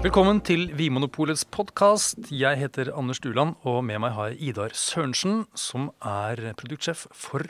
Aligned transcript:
Velkommen 0.00 0.38
til 0.40 0.70
Vinmonopolets 0.78 1.42
podkast. 1.52 2.30
Jeg 2.32 2.56
heter 2.56 2.88
Anders 2.96 3.20
Duland, 3.20 3.56
og 3.68 3.82
med 3.84 4.00
meg 4.00 4.14
har 4.16 4.30
jeg 4.32 4.40
Idar 4.50 4.72
Sørensen, 4.76 5.42
som 5.58 5.90
er 6.00 6.40
produktsjef 6.56 7.02
for 7.12 7.44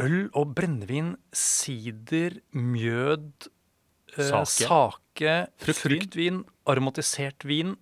øl 0.00 0.30
og 0.36 0.54
brennevin, 0.56 1.14
sider, 1.36 2.38
mjød, 2.56 3.48
eh, 4.16 4.24
Sake. 4.24 4.64
sake 4.64 5.34
Fruktvin. 5.60 6.44
aromatisert 6.66 7.44
vin. 7.44 7.76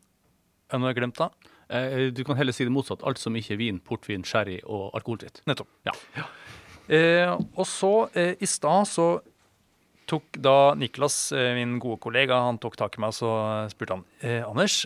Er 0.70 0.78
det 0.78 0.80
noe 0.80 0.88
jeg 0.90 0.94
har 0.96 1.00
glemt 1.00 1.16
da? 1.16 1.28
Eh, 1.70 2.10
Du 2.10 2.24
kan 2.24 2.36
heller 2.36 2.52
si 2.52 2.64
det 2.64 2.72
motsatt. 2.72 3.02
Alt 3.06 3.18
som 3.18 3.34
ikke 3.36 3.52
er 3.52 3.56
vin, 3.58 3.78
portvin, 3.80 4.24
sherry 4.24 4.60
og 4.64 4.90
alkoholfritt. 4.94 5.42
Nettopp. 5.46 5.68
Ja. 5.86 5.92
Eh, 6.88 7.30
og 7.56 7.66
så, 7.66 8.10
eh, 8.14 8.34
i 8.40 8.46
stad, 8.46 8.86
så 8.86 9.20
tok 10.10 10.38
da 10.42 10.74
Niklas, 10.78 11.32
eh, 11.32 11.54
min 11.58 11.78
gode 11.82 12.00
kollega, 12.04 12.38
han 12.46 12.58
tok 12.62 12.76
tak 12.80 12.98
i 12.98 13.02
meg 13.04 13.14
og 13.14 13.18
så 13.18 13.30
spurte 13.72 13.98
han 13.98 14.04
eh, 14.20 14.42
Anders, 14.44 14.84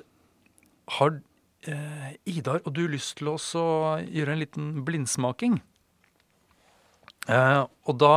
har 0.99 1.19
eh, 1.69 2.13
Idar 2.29 2.63
og 2.65 2.73
du 2.77 2.85
lyst 2.89 3.19
til 3.19 3.33
å 3.35 3.39
gjøre 3.39 4.35
en 4.35 4.43
liten 4.43 4.71
blindsmaking? 4.87 5.59
Eh, 7.29 7.65
og 7.85 7.99
da 8.01 8.15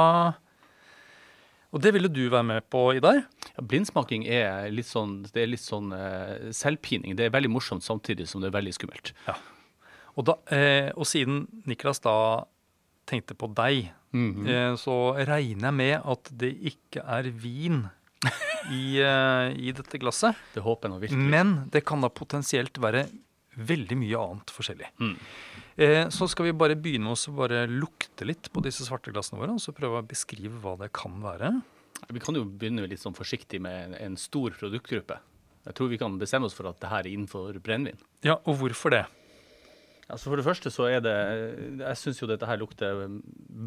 Og 1.72 1.80
det 1.80 1.94
ville 1.96 2.12
du 2.12 2.26
være 2.30 2.44
med 2.44 2.66
på, 2.68 2.90
Idar? 2.98 3.22
Ja, 3.54 3.64
blindsmaking 3.64 4.26
er 4.28 4.68
litt 4.76 4.90
sånn, 4.90 5.22
det 5.32 5.46
er 5.46 5.52
litt 5.54 5.64
sånn 5.64 5.94
eh, 5.96 6.50
selvpining. 6.52 7.16
Det 7.16 7.30
er 7.30 7.32
veldig 7.32 7.52
morsomt 7.54 7.86
samtidig 7.86 8.28
som 8.28 8.44
det 8.44 8.50
er 8.50 8.58
veldig 8.58 8.74
skummelt. 8.76 9.14
Og, 10.18 10.26
da, 10.28 10.36
eh, 10.52 10.90
og 10.98 11.08
siden 11.08 11.46
Niklas 11.64 12.04
da 12.04 12.44
tenkte 13.08 13.38
på 13.40 13.48
deg, 13.56 13.94
Mhm. 14.14 14.48
eh, 14.48 14.76
så 14.76 14.96
regner 15.28 15.70
jeg 15.70 15.78
med 15.78 16.02
at 16.04 16.32
det 16.38 16.54
ikke 16.74 17.04
er 17.06 17.30
vin 17.32 17.90
i, 18.70 19.00
eh, 19.02 19.50
i 19.58 19.72
dette 19.76 19.98
glasset. 20.02 20.36
Det 20.54 20.64
håper 20.64 20.88
jeg 20.90 20.94
nå 20.94 21.02
virkelig. 21.02 21.30
Men 21.32 21.54
det 21.72 21.86
kan 21.86 22.02
da 22.04 22.10
potensielt 22.10 22.78
være 22.82 23.08
veldig 23.58 23.98
mye 24.00 24.20
annet 24.20 24.52
forskjellig. 24.54 24.88
Mm. 25.02 25.16
Eh, 25.78 26.06
så 26.14 26.28
skal 26.30 26.48
vi 26.48 26.54
bare 26.56 26.78
begynne 26.80 27.10
med 27.10 27.18
å 27.20 27.36
bare 27.36 27.66
lukte 27.68 28.28
litt 28.28 28.52
på 28.54 28.64
disse 28.64 28.86
svarte 28.88 29.12
glassene 29.12 29.42
våre, 29.42 29.56
og 29.58 29.64
så 29.64 29.74
prøve 29.76 30.00
å 30.00 30.08
beskrive 30.08 30.62
hva 30.62 30.78
det 30.80 30.92
kan 30.96 31.18
være. 31.24 31.62
Vi 32.12 32.20
kan 32.24 32.36
jo 32.36 32.46
begynne 32.46 32.88
litt 32.88 33.02
sånn 33.04 33.16
forsiktig 33.18 33.60
med 33.62 33.92
en, 33.92 33.98
en 34.00 34.16
stor 34.18 34.56
produktgruppe. 34.58 35.20
Jeg 35.66 35.78
tror 35.78 35.92
vi 35.92 36.00
kan 36.02 36.16
bestemme 36.18 36.48
oss 36.50 36.56
for 36.58 36.70
at 36.72 36.80
det 36.82 36.90
her 36.90 37.06
er 37.06 37.12
innenfor 37.12 37.60
brennevin. 37.62 38.00
Ja, 38.26 38.40
og 38.50 38.58
hvorfor 38.62 38.96
det? 38.96 39.04
Altså 40.12 40.30
For 40.30 40.40
det 40.40 40.46
første 40.46 40.72
så 40.74 40.86
er 40.92 41.02
det 41.06 41.14
Jeg 41.82 41.98
syns 42.02 42.20
jo 42.22 42.28
dette 42.30 42.48
her 42.50 42.60
lukter 42.62 43.00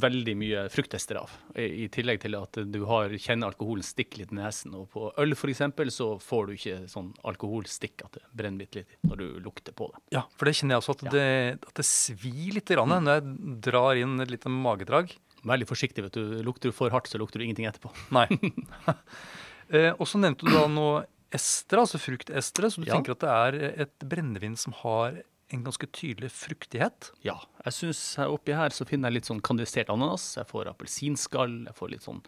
veldig 0.04 0.34
mye 0.38 0.64
fruktester 0.72 1.18
av. 1.20 1.32
I, 1.56 1.84
I 1.84 1.88
tillegg 1.92 2.20
til 2.24 2.36
at 2.38 2.58
du 2.70 2.80
har, 2.90 3.12
kjenner 3.20 3.50
alkoholen 3.52 3.84
stikke 3.86 4.20
litt 4.22 4.32
i 4.34 4.38
nesen. 4.38 4.74
Og 4.78 4.88
på 4.92 5.06
øl 5.22 5.32
f.eks. 5.36 5.62
så 5.94 6.08
får 6.22 6.46
du 6.50 6.54
ikke 6.56 6.78
sånn 6.90 7.12
alkoholstikk 7.30 8.04
at 8.06 8.18
det 8.18 8.24
brenner 8.36 8.64
litt, 8.66 8.74
litt 8.80 8.96
når 9.08 9.22
du 9.22 9.26
lukter 9.46 9.76
på 9.76 9.88
det. 9.94 10.02
Ja, 10.18 10.24
for 10.36 10.48
det 10.50 10.56
kjenner 10.58 10.76
jeg 10.76 10.84
også, 10.84 10.96
at, 10.98 11.04
Ja. 11.08 11.14
det, 11.14 11.68
at 11.70 11.74
det 11.80 11.86
svir 11.88 12.54
litt 12.58 12.68
grann, 12.74 12.92
når 13.04 13.20
jeg 13.20 13.58
drar 13.68 14.00
inn 14.00 14.18
et 14.24 14.32
lite 14.34 14.52
magedrag. 14.52 15.14
Veldig 15.44 15.66
forsiktig, 15.68 16.04
vet 16.06 16.16
du. 16.16 16.38
Lukter 16.46 16.72
du 16.72 16.76
for 16.76 16.90
hardt, 16.94 17.10
så 17.12 17.20
lukter 17.20 17.38
du 17.40 17.44
ingenting 17.48 17.66
etterpå. 17.68 17.92
Nei. 18.16 18.26
eh, 19.74 19.92
og 19.98 20.06
så 20.08 20.20
nevnte 20.22 20.46
du 20.48 20.52
da 20.54 20.66
noe 20.70 21.04
estere, 21.34 21.82
altså 21.82 21.98
fruktestere, 21.98 22.70
så 22.70 22.80
du 22.82 22.88
Ja. 22.88 22.94
tenker 22.96 23.16
at 23.16 23.24
det 23.24 23.30
er 23.34 23.82
et 23.86 24.04
brennevin 24.06 24.56
som 24.56 24.72
har 24.84 25.22
en 25.52 25.64
ganske 25.66 25.86
tydelig 25.92 26.30
fruktighet. 26.32 27.10
Ja. 27.24 27.36
Jeg 27.66 27.76
syns 27.76 28.00
oppi 28.24 28.54
her 28.56 28.72
så 28.74 28.86
finner 28.88 29.10
jeg 29.10 29.20
litt 29.20 29.28
sånn 29.28 29.42
kandisert 29.44 29.92
ananas. 29.92 30.34
Jeg 30.38 30.48
får 30.48 30.70
appelsinskall, 30.72 31.56
jeg 31.68 31.76
får 31.78 31.92
litt 31.92 32.06
sånn 32.06 32.22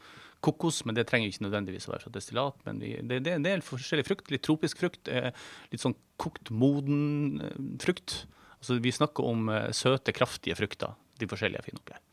kokos, 0.44 0.82
men 0.86 0.96
det 0.96 1.06
trenger 1.08 1.30
ikke 1.30 1.46
nødvendigvis 1.46 1.88
å 1.88 1.94
være 1.94 2.06
fra 2.06 2.14
destillat. 2.14 2.58
Men 2.66 2.80
vi, 2.82 2.92
det, 3.00 3.22
det 3.24 3.32
er 3.32 3.40
en 3.40 3.46
del 3.46 3.64
forskjellig 3.64 4.06
frukt. 4.06 4.30
Litt 4.32 4.44
tropisk 4.46 4.82
frukt. 4.82 5.10
Eh, 5.10 5.30
litt 5.72 5.82
sånn 5.82 5.96
kokt, 6.22 6.52
moden 6.52 7.40
eh, 7.42 7.60
frukt. 7.82 8.24
Altså 8.58 8.78
Vi 8.84 8.94
snakker 8.94 9.28
om 9.28 9.50
eh, 9.52 9.70
søte, 9.76 10.14
kraftige 10.16 10.58
frukter. 10.58 10.96
De 11.20 11.28
forskjellige 11.30 11.62
jeg 11.62 11.70
finner 11.70 11.84
oppi 11.84 11.96
her. 11.96 12.04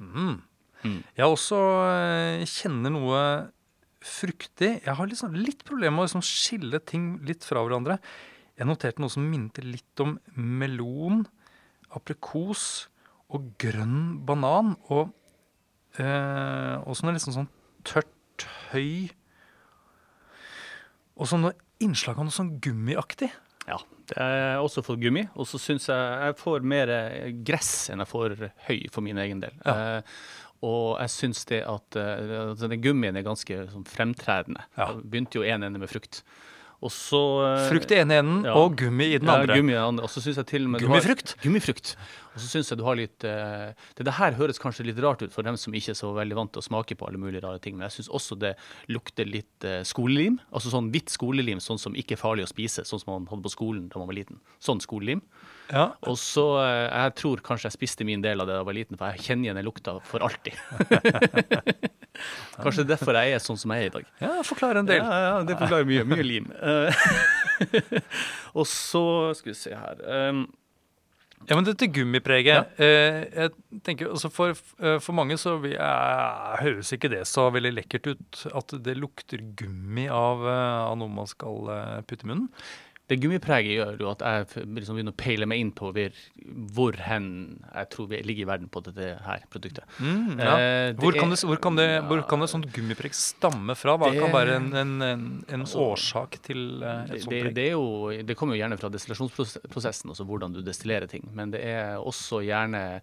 Mm. 0.00 0.38
Mm. 0.86 1.02
Jeg 1.18 1.34
også 1.34 1.58
kjenner 2.52 2.92
noe 2.92 3.20
fruktig. 4.06 4.76
Jeg 4.84 4.96
har 4.98 5.08
liksom 5.08 5.36
litt 5.36 5.64
problemer 5.66 5.96
med 5.96 6.04
å 6.04 6.08
liksom 6.08 6.24
skille 6.24 6.80
ting 6.84 7.16
litt 7.26 7.44
fra 7.46 7.62
hverandre. 7.64 7.98
Jeg 8.56 8.68
noterte 8.70 9.02
noe 9.02 9.12
som 9.12 9.26
minte 9.28 9.60
litt 9.64 10.00
om 10.00 10.14
melon, 10.36 11.26
aprikos 11.92 12.86
og 13.32 13.50
grønn 13.60 14.22
banan. 14.26 14.74
Og 14.88 15.10
eh, 16.00 16.76
også 16.88 17.06
noe 17.06 17.16
liksom 17.16 17.36
sånn 17.36 17.50
tørt 17.86 18.46
høy 18.72 19.08
Og 21.16 21.28
så 21.30 21.38
noe 21.40 21.54
innslag 21.80 22.18
av 22.18 22.26
noe 22.26 22.34
sånn 22.34 22.56
gummiaktig. 22.60 23.30
Ja, 23.66 23.78
det 24.10 24.16
er 24.20 24.58
også 24.60 24.84
fått 24.84 25.00
gummi. 25.00 25.26
Og 25.36 25.48
så 25.48 25.60
syns 25.60 25.88
jeg 25.90 26.18
jeg 26.26 26.36
får 26.40 26.66
mer 26.66 26.92
eh, 26.92 27.30
gress 27.46 27.90
enn 27.92 28.04
jeg 28.04 28.12
får 28.12 28.36
høy 28.68 28.76
for 28.92 29.04
min 29.04 29.20
egen 29.20 29.40
del. 29.44 29.56
Ja. 29.64 29.76
Eh, 30.00 30.18
og 30.64 30.96
jeg 31.02 31.12
syns 31.12 31.44
det 31.50 31.60
at 31.68 31.96
at 32.00 32.60
denne 32.62 32.78
gummien 32.80 33.16
er 33.16 33.24
ganske 33.26 33.66
sånn 33.68 33.84
fremtredende. 33.88 34.64
Ja. 34.78 34.94
Jeg 34.94 35.04
begynte 35.04 35.40
jo 35.40 35.44
en 35.44 35.66
ende 35.68 35.80
med 35.82 35.92
frukt. 35.92 36.22
Og 36.84 36.92
så 36.92 37.20
eh, 37.46 37.64
Frukt 37.70 37.92
i 37.94 37.98
ene 38.02 38.20
enden 38.20 38.44
ja. 38.44 38.54
og 38.58 38.76
gummi 38.78 39.08
i 39.14 39.18
den 39.20 39.30
ja, 39.30 39.38
andre. 39.40 39.56
gummi 39.56 39.72
i 39.72 39.78
den 39.78 39.84
andre. 39.94 40.04
Og 40.04 40.12
så 40.12 40.20
synes 40.20 40.40
jeg 40.42 40.48
til 40.50 40.66
og 40.66 40.74
med 40.74 40.84
Gummifrukt? 40.84 41.32
Har, 41.36 41.42
gummifrukt. 41.46 41.92
Og 42.36 42.42
så 42.42 42.50
syns 42.50 42.70
jeg 42.70 42.80
du 42.80 42.84
har 42.84 42.98
litt 42.98 43.24
eh, 43.24 43.72
det, 43.96 44.04
det 44.04 44.14
her 44.18 44.36
høres 44.36 44.60
kanskje 44.60 44.84
litt 44.84 45.00
rart 45.00 45.24
ut 45.24 45.32
for 45.32 45.46
dem 45.46 45.56
som 45.60 45.74
ikke 45.76 45.94
er 45.94 45.98
så 45.98 46.12
veldig 46.16 46.36
vant 46.36 46.52
til 46.52 46.60
å 46.60 46.66
smake 46.66 46.98
på 47.00 47.08
alle 47.08 47.20
mulige 47.20 47.40
rare 47.46 47.62
ting, 47.64 47.78
men 47.78 47.86
jeg 47.88 47.96
syns 47.96 48.12
også 48.20 48.36
det 48.42 48.52
lukter 48.92 49.28
litt 49.28 49.64
eh, 49.64 49.80
skolelim. 49.88 50.36
Altså 50.52 50.72
sånn 50.74 50.92
hvitt 50.92 51.12
skolelim, 51.14 51.62
sånn 51.64 51.80
som 51.80 51.96
ikke 51.96 52.18
er 52.18 52.20
farlig 52.20 52.44
å 52.44 52.52
spise, 52.52 52.84
sånn 52.84 53.00
som 53.00 53.14
man 53.14 53.28
hadde 53.32 53.46
på 53.48 53.54
skolen 53.56 53.88
da 53.92 54.02
man 54.02 54.12
var 54.12 54.20
liten. 54.20 54.42
Sånn 54.60 54.84
skolelim. 54.84 55.24
Ja. 55.72 55.88
Og 56.06 56.14
så 56.20 56.44
eh, 56.62 56.86
Jeg 56.92 57.16
tror 57.18 57.40
kanskje 57.46 57.70
jeg 57.70 57.78
spiste 57.80 58.06
min 58.06 58.22
del 58.22 58.44
av 58.44 58.50
det 58.50 58.54
da 58.54 58.60
jeg 58.60 58.68
var 58.68 58.80
liten, 58.82 59.00
for 59.00 59.16
jeg 59.16 59.30
kjenner 59.30 59.48
igjen 59.48 59.62
den 59.62 59.70
lukta 59.70 59.96
for 60.04 60.28
alltid. 60.28 60.60
kanskje 62.56 62.82
det 62.84 62.86
er 62.86 62.92
derfor 62.96 63.18
jeg 63.20 63.32
er 63.36 63.42
sånn 63.44 63.58
som 63.60 63.72
jeg 63.74 63.86
er 63.86 63.90
i 63.90 63.94
dag. 63.98 64.06
ja, 64.22 64.34
forklare 64.46 64.82
en 64.82 64.88
del. 64.88 65.00
Ja, 65.02 65.18
ja, 65.26 65.32
det 65.48 65.56
forklarer 65.60 65.88
mye. 65.88 66.04
Mye 66.08 66.26
lim. 66.26 66.46
Eh, 66.60 67.02
og 68.58 68.66
så 68.68 69.02
skal 69.38 69.52
vi 69.52 69.58
se 69.58 69.74
her 69.76 70.00
um, 70.30 70.46
Ja, 71.46 71.54
men 71.54 71.66
dette 71.68 71.86
gummipreget 71.92 72.80
eh, 72.82 73.18
Jeg 73.28 73.82
tenker 73.86 74.08
altså 74.12 74.30
for, 74.32 74.56
eh, 74.80 74.96
for 75.04 75.16
mange 75.16 75.36
så 75.40 75.54
vi- 75.62 75.76
eh, 75.76 76.56
høres 76.62 76.90
ikke 76.96 77.10
det 77.12 77.22
så 77.28 77.46
veldig 77.54 77.74
lekkert 77.76 78.08
ut 78.14 78.42
at 78.56 78.74
det 78.84 78.96
lukter 78.98 79.44
gummi 79.56 80.08
av, 80.10 80.42
av 80.48 80.96
noe 81.00 81.12
man 81.12 81.28
skal 81.30 81.68
putte 82.08 82.24
i 82.26 82.30
munnen. 82.32 82.48
Det 83.06 83.20
gummipreget 83.22 83.76
gjør 83.76 84.00
jo 84.02 84.08
at 84.10 84.22
jeg 84.26 84.64
liksom 84.74 84.96
begynner 84.98 85.14
å 85.14 85.16
peile 85.20 85.46
meg 85.46 85.60
inn 85.62 85.68
på 85.78 85.92
hvor, 86.74 86.96
hen 87.06 87.28
jeg 87.62 87.88
tror 87.92 88.08
vi 88.10 88.18
ligger 88.26 88.42
i 88.42 88.48
verden 88.48 88.68
på 88.74 88.82
dette 88.82 89.12
her 89.22 89.44
produktet. 89.52 89.84
ja. 90.00 90.56
Eh, 90.58 90.92
hvor, 90.98 91.14
kan 91.14 91.30
er- 91.30 91.36
det, 91.36 91.44
hvor, 91.46 91.60
kan 91.62 91.76
det, 91.78 91.86
hvor 92.08 92.22
kan 92.26 92.42
det 92.42 92.48
sånt 92.50 92.66
gummipreg 92.74 93.14
stamme 93.14 93.76
fra? 93.78 93.94
Hva 93.96 94.10
Det- 94.10 94.20
kan 94.24 94.34
være 94.34 94.56
en, 94.56 94.72
en, 94.74 94.96
en, 95.02 95.44
en 95.46 95.60
Altså, 95.60 95.78
årsak 95.92 96.40
til 96.42 96.82
eh, 96.82 97.04
Det, 97.06 97.14
et 97.20 97.22
sånt 97.22 97.30
det, 97.30 97.42
preg? 97.44 97.54
det, 97.54 97.68
er 97.68 97.72
jo, 97.76 98.10
det 98.26 98.36
kommer 98.36 98.56
jo 98.58 98.62
gjerne 98.64 98.78
fra 98.82 98.90
destillasjonsprosessen, 98.90 100.10
altså 100.10 100.26
hvordan 100.26 100.52
du 100.58 100.62
destillerer 100.66 101.06
ting. 101.06 101.28
Men 101.32 101.50
det 101.54 101.62
er 101.62 101.96
også 102.02 102.42
gjerne 102.42 103.00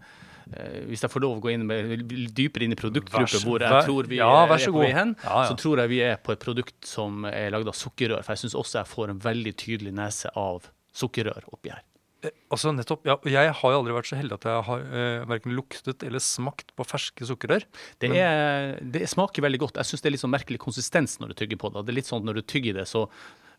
Hvis 0.90 1.00
jeg 1.00 1.10
får 1.10 1.20
lov 1.24 1.38
å 1.38 1.40
gå 1.42 1.52
inn 1.54 1.66
med, 1.66 2.02
dypere 2.36 2.66
inn 2.66 2.72
i 2.72 2.76
Vær 2.76 2.82
produktgruppe 2.84 3.28
så- 3.32 3.44
hvor 3.46 3.58
vær- 3.60 3.80
jeg 3.80 3.86
tror 3.88 4.06
vi 4.10 4.16
ja, 4.16 4.28
er 4.44 4.58
på 4.68 4.78
vei 4.82 4.92
hen, 4.92 5.16
Ja, 5.24 5.42
ja. 5.42 5.48
så 5.48 5.56
tror 5.56 5.78
jeg 5.78 5.88
vi 5.88 6.00
er 6.04 6.16
på 6.16 6.32
et 6.32 6.40
produkt 6.40 6.84
som 6.84 7.24
er 7.24 7.50
lagd 7.50 7.66
av 7.68 7.74
sukkerrør. 7.74 8.22
For 8.24 8.32
jeg 8.34 8.44
syns 8.44 8.54
også 8.54 8.78
jeg 8.84 8.86
får 8.92 9.10
en 9.10 9.18
veldig 9.20 9.54
tydelig 9.56 9.92
nese 9.94 10.30
av 10.36 10.68
sukkerrør 10.94 11.44
oppi 11.52 11.70
her. 11.70 11.80
Eh, 12.22 12.30
Altså 12.50 12.72
nettopp, 12.72 13.04
ja, 13.04 13.16
Jeg 13.24 13.52
har 13.52 13.70
jo 13.72 13.78
aldri 13.82 13.92
vært 13.92 14.06
så 14.08 14.16
heldig 14.16 14.32
at 14.32 14.44
jeg 14.44 14.62
har 14.64 14.80
eh, 14.80 15.24
verken 15.26 15.52
luktet 15.56 16.02
eller 16.06 16.18
smakt 16.20 16.70
på 16.76 16.84
ferske 16.86 17.20
sukkerrør. 17.26 17.64
Det, 18.00 18.10
er, 18.14 18.78
det 18.80 19.08
smaker 19.08 19.42
veldig 19.42 19.58
godt. 19.58 19.74
Jeg 19.74 19.84
syns 19.84 20.00
det 20.02 20.06
er 20.06 20.14
litt 20.16 20.20
sånn 20.24 20.30
merkelig 20.32 20.58
konsistens 20.58 21.18
når 21.20 21.28
du 21.28 21.34
tygger 21.34 21.56
på 21.58 21.72
det. 21.72 21.84
Det 21.86 21.92
er 21.92 21.98
litt 22.00 22.06
sånn 22.06 22.20
at 22.22 22.24
Når 22.30 22.34
du 22.34 22.42
tygger 22.42 22.74
det, 22.74 22.86
så 22.88 23.08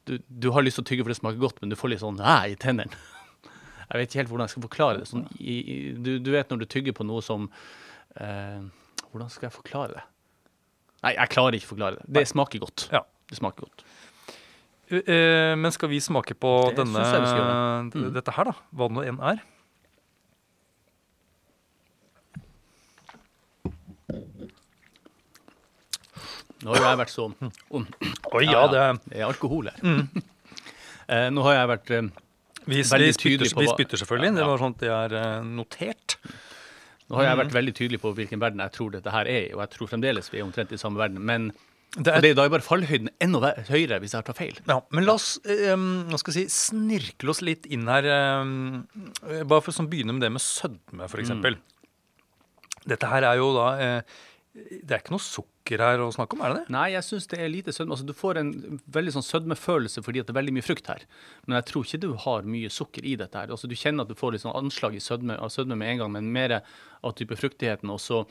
du, 0.05 0.19
du 0.29 0.51
har 0.51 0.61
lyst 0.61 0.77
til 0.77 0.83
å 0.85 0.87
tygge 0.87 1.03
for 1.03 1.09
det 1.09 1.17
smaker 1.17 1.39
godt, 1.41 1.61
men 1.61 1.69
du 1.69 1.75
får 1.75 1.89
litt 1.89 1.99
sånn 2.01 2.17
æ 2.21 2.51
i 2.53 2.55
tennene. 2.55 2.89
Jeg 3.85 3.99
vet 4.01 4.09
ikke 4.09 4.21
helt 4.23 4.31
hvordan 4.33 4.47
jeg 4.49 4.53
skal 4.55 4.65
forklare 4.65 5.01
det. 5.01 5.09
Sånn, 5.09 5.27
i, 5.39 5.55
i, 5.59 5.77
du, 5.93 6.15
du 6.23 6.31
vet 6.33 6.51
når 6.51 6.63
du 6.63 6.67
tygger 6.69 6.95
på 6.97 7.05
noe 7.07 7.21
som 7.25 7.49
eh, 8.17 8.61
Hvordan 9.11 9.29
skal 9.31 9.47
jeg 9.49 9.55
forklare 9.55 9.95
det? 9.95 10.05
Nei, 11.05 11.13
jeg 11.15 11.31
klarer 11.31 11.55
ikke 11.55 11.69
å 11.69 11.73
forklare 11.75 11.99
det. 11.99 12.07
Det 12.17 12.25
smaker 12.27 12.63
godt. 12.65 12.87
Ja. 12.91 13.03
Det 13.29 13.37
smaker 13.37 13.67
godt. 13.67 13.83
Eh, 14.89 15.55
men 15.57 15.71
skal 15.73 15.89
vi 15.89 15.99
smake 16.01 16.35
på 16.37 16.51
Det 16.69 16.83
denne, 16.83 17.01
gjøre. 17.01 17.57
Mm. 17.93 18.13
dette 18.13 18.33
her, 18.35 18.51
da? 18.51 18.55
Hva 18.75 18.89
det 18.89 18.97
nå 18.97 19.05
enn 19.09 19.21
er? 19.33 19.43
Nå 26.65 26.73
har 26.73 26.87
jeg 26.87 26.99
vært 27.03 27.13
så 27.13 27.27
om, 27.29 27.85
Oi, 28.33 28.45
ja, 28.47 28.63
det 28.71 28.85
Det 29.05 29.19
er 29.19 29.27
alkohol 29.29 29.69
her. 29.73 29.81
Eh, 31.05 31.27
nå 31.29 31.43
har 31.45 31.53
jeg 31.53 31.67
vært 31.69 31.89
eh, 31.93 32.07
Vi, 32.65 32.81
vi, 32.81 32.83
spytter, 33.13 33.45
vi 33.61 33.67
spytter 33.69 34.01
selvfølgelig. 34.01 34.31
Ja, 34.31 34.35
Det 34.39 34.43
ja. 34.45 34.49
var 34.51 34.61
sånn 34.63 34.75
at 34.75 34.81
det 34.83 34.91
er 34.95 35.15
eh, 35.19 35.45
notert. 35.45 36.17
Nå 37.05 37.19
har 37.19 37.27
jeg 37.29 37.37
vært 37.43 37.53
veldig 37.53 37.73
tydelig 37.77 37.99
på 38.01 38.11
hvilken 38.17 38.41
verden 38.41 38.63
jeg 38.63 38.73
tror 38.73 38.93
dette 38.95 39.11
her 39.13 39.27
er 39.29 39.51
og 39.53 39.59
jeg 39.61 39.73
tror 39.75 39.89
fremdeles 39.91 40.31
vi 40.33 40.39
er 40.41 40.45
omtrent 40.47 40.71
i 40.73 40.79
samme 40.81 40.97
verden. 40.97 41.21
Men 41.21 41.51
Det 41.95 42.09
Og 42.09 42.17
er, 42.17 42.21
det, 42.25 42.31
da 42.35 42.43
er 42.47 42.49
bare 42.55 42.65
fallhøyden 42.65 43.11
enda 43.21 43.51
høyere 43.69 43.99
hvis 44.01 44.15
jeg 44.17 44.25
tar 44.25 44.35
feil. 44.35 44.57
ja, 44.67 44.79
men 44.91 45.05
la 45.05 45.13
oss 45.13 45.37
eh, 45.45 45.69
jeg 45.69 46.33
si, 46.33 46.45
snirkle 46.49 47.29
oss 47.31 47.43
litt 47.45 47.65
inn 47.69 47.85
her. 47.87 48.03
eh, 48.09 49.43
bare 49.45 49.61
for 49.61 49.71
å 49.71 49.77
sånn 49.77 49.87
begynne 49.91 50.17
med 50.17 50.25
det 50.25 50.31
med 50.33 50.41
sødme, 50.43 51.05
f.eks. 51.05 51.21
eksempel 51.29 51.59
Dette 52.85 53.07
her 53.09 53.23
er 53.29 53.37
jo 53.39 53.53
da 53.55 53.67
eh, 53.81 54.01
Det 54.81 54.91
er 54.97 54.99
ikke 55.05 55.13
noe 55.15 55.23
sukker 55.23 55.54
her 55.73 56.01
å 56.03 56.11
snakke 56.13 56.37
om, 56.37 56.43
er 56.45 56.53
det 56.53 56.59
det? 56.61 56.73
Nei, 56.75 56.85
jeg 56.93 57.05
syns 57.07 57.27
det 57.31 57.39
er 57.41 57.51
lite 57.51 57.73
sødme. 57.73 57.95
Altså, 57.95 58.05
du 58.05 58.13
får 58.15 58.39
en 58.41 58.51
veldig 58.97 59.15
sånn 59.17 59.25
sødmefølelse 59.25 60.03
fordi 60.05 60.21
at 60.21 60.29
det 60.29 60.35
er 60.35 60.39
veldig 60.39 60.55
mye 60.57 60.65
frukt 60.65 60.89
her. 60.91 61.05
Men 61.45 61.57
jeg 61.59 61.67
tror 61.71 61.87
ikke 61.87 62.01
du 62.05 62.09
har 62.25 62.49
mye 62.55 62.71
sukker 62.73 63.05
i 63.05 63.15
dette 63.19 63.41
her. 63.41 63.53
Altså, 63.53 63.69
du 63.71 63.77
kjenner 63.79 64.05
at 64.05 64.13
du 64.13 64.19
får 64.19 64.35
litt 64.35 64.45
sånn 64.45 64.57
anslag 64.57 64.97
i 64.97 65.03
sødme, 65.03 65.37
av 65.41 65.53
sødme 65.53 65.77
med 65.81 65.95
en 65.95 66.03
gang, 66.03 66.13
men 66.17 66.33
mer 66.35 66.59
av 66.59 67.15
type 67.17 67.37
fruktigheten. 67.39 67.91
Og 67.91 68.01
så 68.03 68.23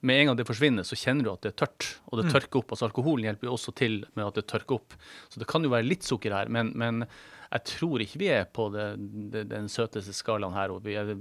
med 0.00 0.20
en 0.20 0.30
gang 0.30 0.38
det 0.38 0.46
forsvinner, 0.46 0.86
så 0.86 0.98
kjenner 0.98 1.26
du 1.26 1.32
at 1.32 1.42
det 1.44 1.52
er 1.52 1.58
tørt. 1.64 1.88
Og 2.08 2.20
det 2.20 2.30
tørker 2.32 2.62
opp. 2.62 2.74
Altså 2.74 2.86
alkoholen 2.88 3.28
hjelper 3.28 3.50
jo 3.50 3.56
også 3.56 3.74
til 3.78 4.00
med 4.14 4.28
at 4.28 4.38
det 4.38 4.46
tørker 4.50 4.78
opp. 4.78 4.96
Så 5.28 5.42
det 5.42 5.48
kan 5.50 5.64
jo 5.66 5.72
være 5.74 5.88
litt 5.88 6.06
sukker 6.06 6.34
her, 6.34 6.52
men, 6.52 6.70
men 6.78 7.02
jeg 7.48 7.64
tror 7.72 8.04
ikke 8.04 8.20
vi 8.20 8.28
er 8.32 8.46
på 8.52 8.68
det, 8.74 8.88
det, 9.32 9.46
den 9.50 9.68
søteste 9.72 10.14
skalaen 10.16 10.56
her. 10.56 10.74
Og 10.74 10.84
vi 10.86 10.96
er, 11.00 11.14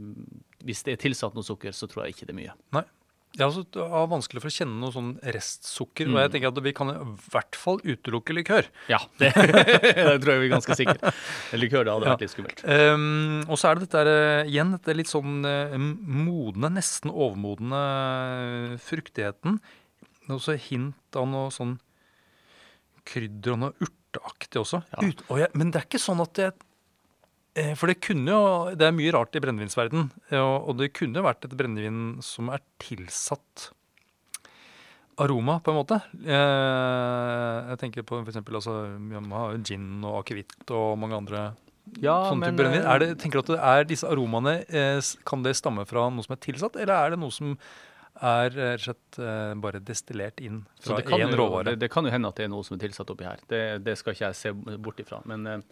hvis 0.67 0.85
det 0.85 0.95
er 0.95 1.03
tilsatt 1.07 1.37
noe 1.37 1.47
sukker, 1.47 1.73
så 1.75 1.89
tror 1.89 2.05
jeg 2.05 2.17
ikke 2.17 2.29
det 2.29 2.35
er 2.35 2.41
mye. 2.43 2.57
Nei. 2.77 2.85
Jeg 3.35 3.43
har 3.43 3.51
også 3.51 3.87
vanskelig 4.09 4.41
for 4.41 4.49
å 4.49 4.55
kjenne 4.55 4.79
noe 4.81 4.93
sånn 4.95 5.09
restsukker. 5.35 6.07
Mm. 6.07 6.15
Og 6.15 6.21
jeg 6.23 6.31
tenker 6.33 6.49
at 6.53 6.61
vi 6.65 6.71
kan 6.73 6.89
i 6.93 6.95
hvert 7.33 7.57
fall 7.59 7.81
utelukke 7.83 8.33
likør. 8.33 8.69
Ja, 8.89 8.97
det, 9.21 9.33
det 9.37 10.15
tror 10.23 10.31
jeg 10.33 10.41
vi 10.41 10.47
er 10.47 10.53
ganske 10.55 10.77
sikre. 10.79 11.11
Likør 11.59 11.85
det 11.85 11.93
hadde 11.93 12.07
Ja. 12.07 12.13
vært 12.15 12.23
litt 12.25 12.33
skummelt. 12.33 12.63
Um, 12.65 13.43
og 13.51 13.59
så 13.61 13.69
er 13.69 13.77
det 13.77 13.85
dette 13.89 14.01
her, 14.01 14.09
eh, 14.13 14.49
igjen 14.53 14.71
dette 14.73 14.95
litt 14.97 15.11
sånn 15.11 15.41
eh, 15.45 15.75
modne, 15.77 16.71
nesten 16.79 17.11
overmodne 17.13 17.81
eh, 17.83 18.77
fruktigheten. 18.87 19.59
Det 20.23 20.31
er 20.31 20.39
også 20.39 20.57
hint 20.71 21.19
av 21.19 21.27
noe 21.29 21.51
sånn 21.53 21.77
krydder 23.07 23.53
og 23.53 23.61
noe 23.67 23.75
urteaktig 23.85 24.59
også. 24.63 24.81
Ja. 24.95 25.03
Ut, 25.11 25.21
og 25.29 25.43
jeg, 25.43 25.51
men 25.57 25.69
det 25.71 25.83
er 25.83 25.87
ikke 25.91 26.01
sånn 26.03 26.23
at 26.25 26.33
det 26.39 26.49
eh, 26.51 26.63
For 27.79 27.89
det 27.89 27.97
kunne 28.05 28.29
jo 28.33 28.75
Det 28.77 28.85
er 28.85 28.93
mye 28.93 29.13
rart 29.15 29.35
i 29.37 29.41
brennevinsverden, 29.41 30.09
og, 30.37 30.55
og 30.69 30.77
det 30.77 30.91
kunne 30.97 31.23
vært 31.25 31.47
et 31.47 31.55
brennevin 31.57 32.19
som 32.25 32.51
er 32.53 32.61
tilsatt 32.83 33.71
aroma, 35.17 35.59
på 35.65 35.73
en 35.73 35.79
måte. 35.79 35.97
Eh, 36.29 37.69
jeg 37.71 37.79
tenker 37.81 38.05
på 38.05 38.19
eksempel, 38.21 38.59
altså, 38.59 38.75
gin 39.65 40.03
og 40.05 40.19
akevitt 40.21 40.69
og 40.69 40.97
mange 41.01 41.17
andre 41.17 41.41
Ja, 42.03 42.27
sånne 42.29 42.43
men 42.43 42.51
type 42.51 42.61
brennevin. 42.61 42.83
eh, 42.85 42.93
Er 42.93 42.99
det, 43.01 43.09
tenker 43.23 43.41
du 43.41 43.53
at 43.55 43.81
det 43.81 43.87
disse 43.95 44.05
aromaene 44.05 44.59
eh, 44.69 44.99
Kan 45.25 45.41
det 45.41 45.55
stamme 45.57 45.87
fra 45.89 46.09
noe 46.13 46.25
som 46.25 46.35
er 46.37 46.43
tilsatt, 46.43 46.75
eller 46.77 46.93
er 46.93 47.15
det 47.15 47.19
noe 47.23 47.33
som 47.33 47.55
er 48.21 48.53
eh, 48.53 48.75
rett 48.77 48.81
og 48.81 48.85
slett 48.85 49.19
eh, 49.21 49.53
bare 49.61 49.81
destillert 49.81 50.39
inn 50.41 50.63
fra 50.81 50.97
det 50.99 51.07
kan, 51.09 51.21
én 51.21 51.33
råvare? 51.37 51.71
det, 51.71 51.79
det 51.85 51.89
kan 51.93 52.05
jo 52.05 52.13
hende 52.13 52.29
at 52.29 52.37
det 52.37 52.45
er 52.47 52.53
noe 52.53 52.65
som 52.65 52.77
er 52.77 52.85
tilsatt 52.85 53.09
oppi 53.13 53.25
her. 53.25 53.41
Det, 53.49 53.63
det 53.85 53.97
skal 53.97 54.13
ikke 54.13 54.29
jeg 54.29 54.37
se 54.37 54.53
bort 54.77 55.01
ifra. 55.01 55.21
Men 55.29 55.45
eh, 55.47 55.65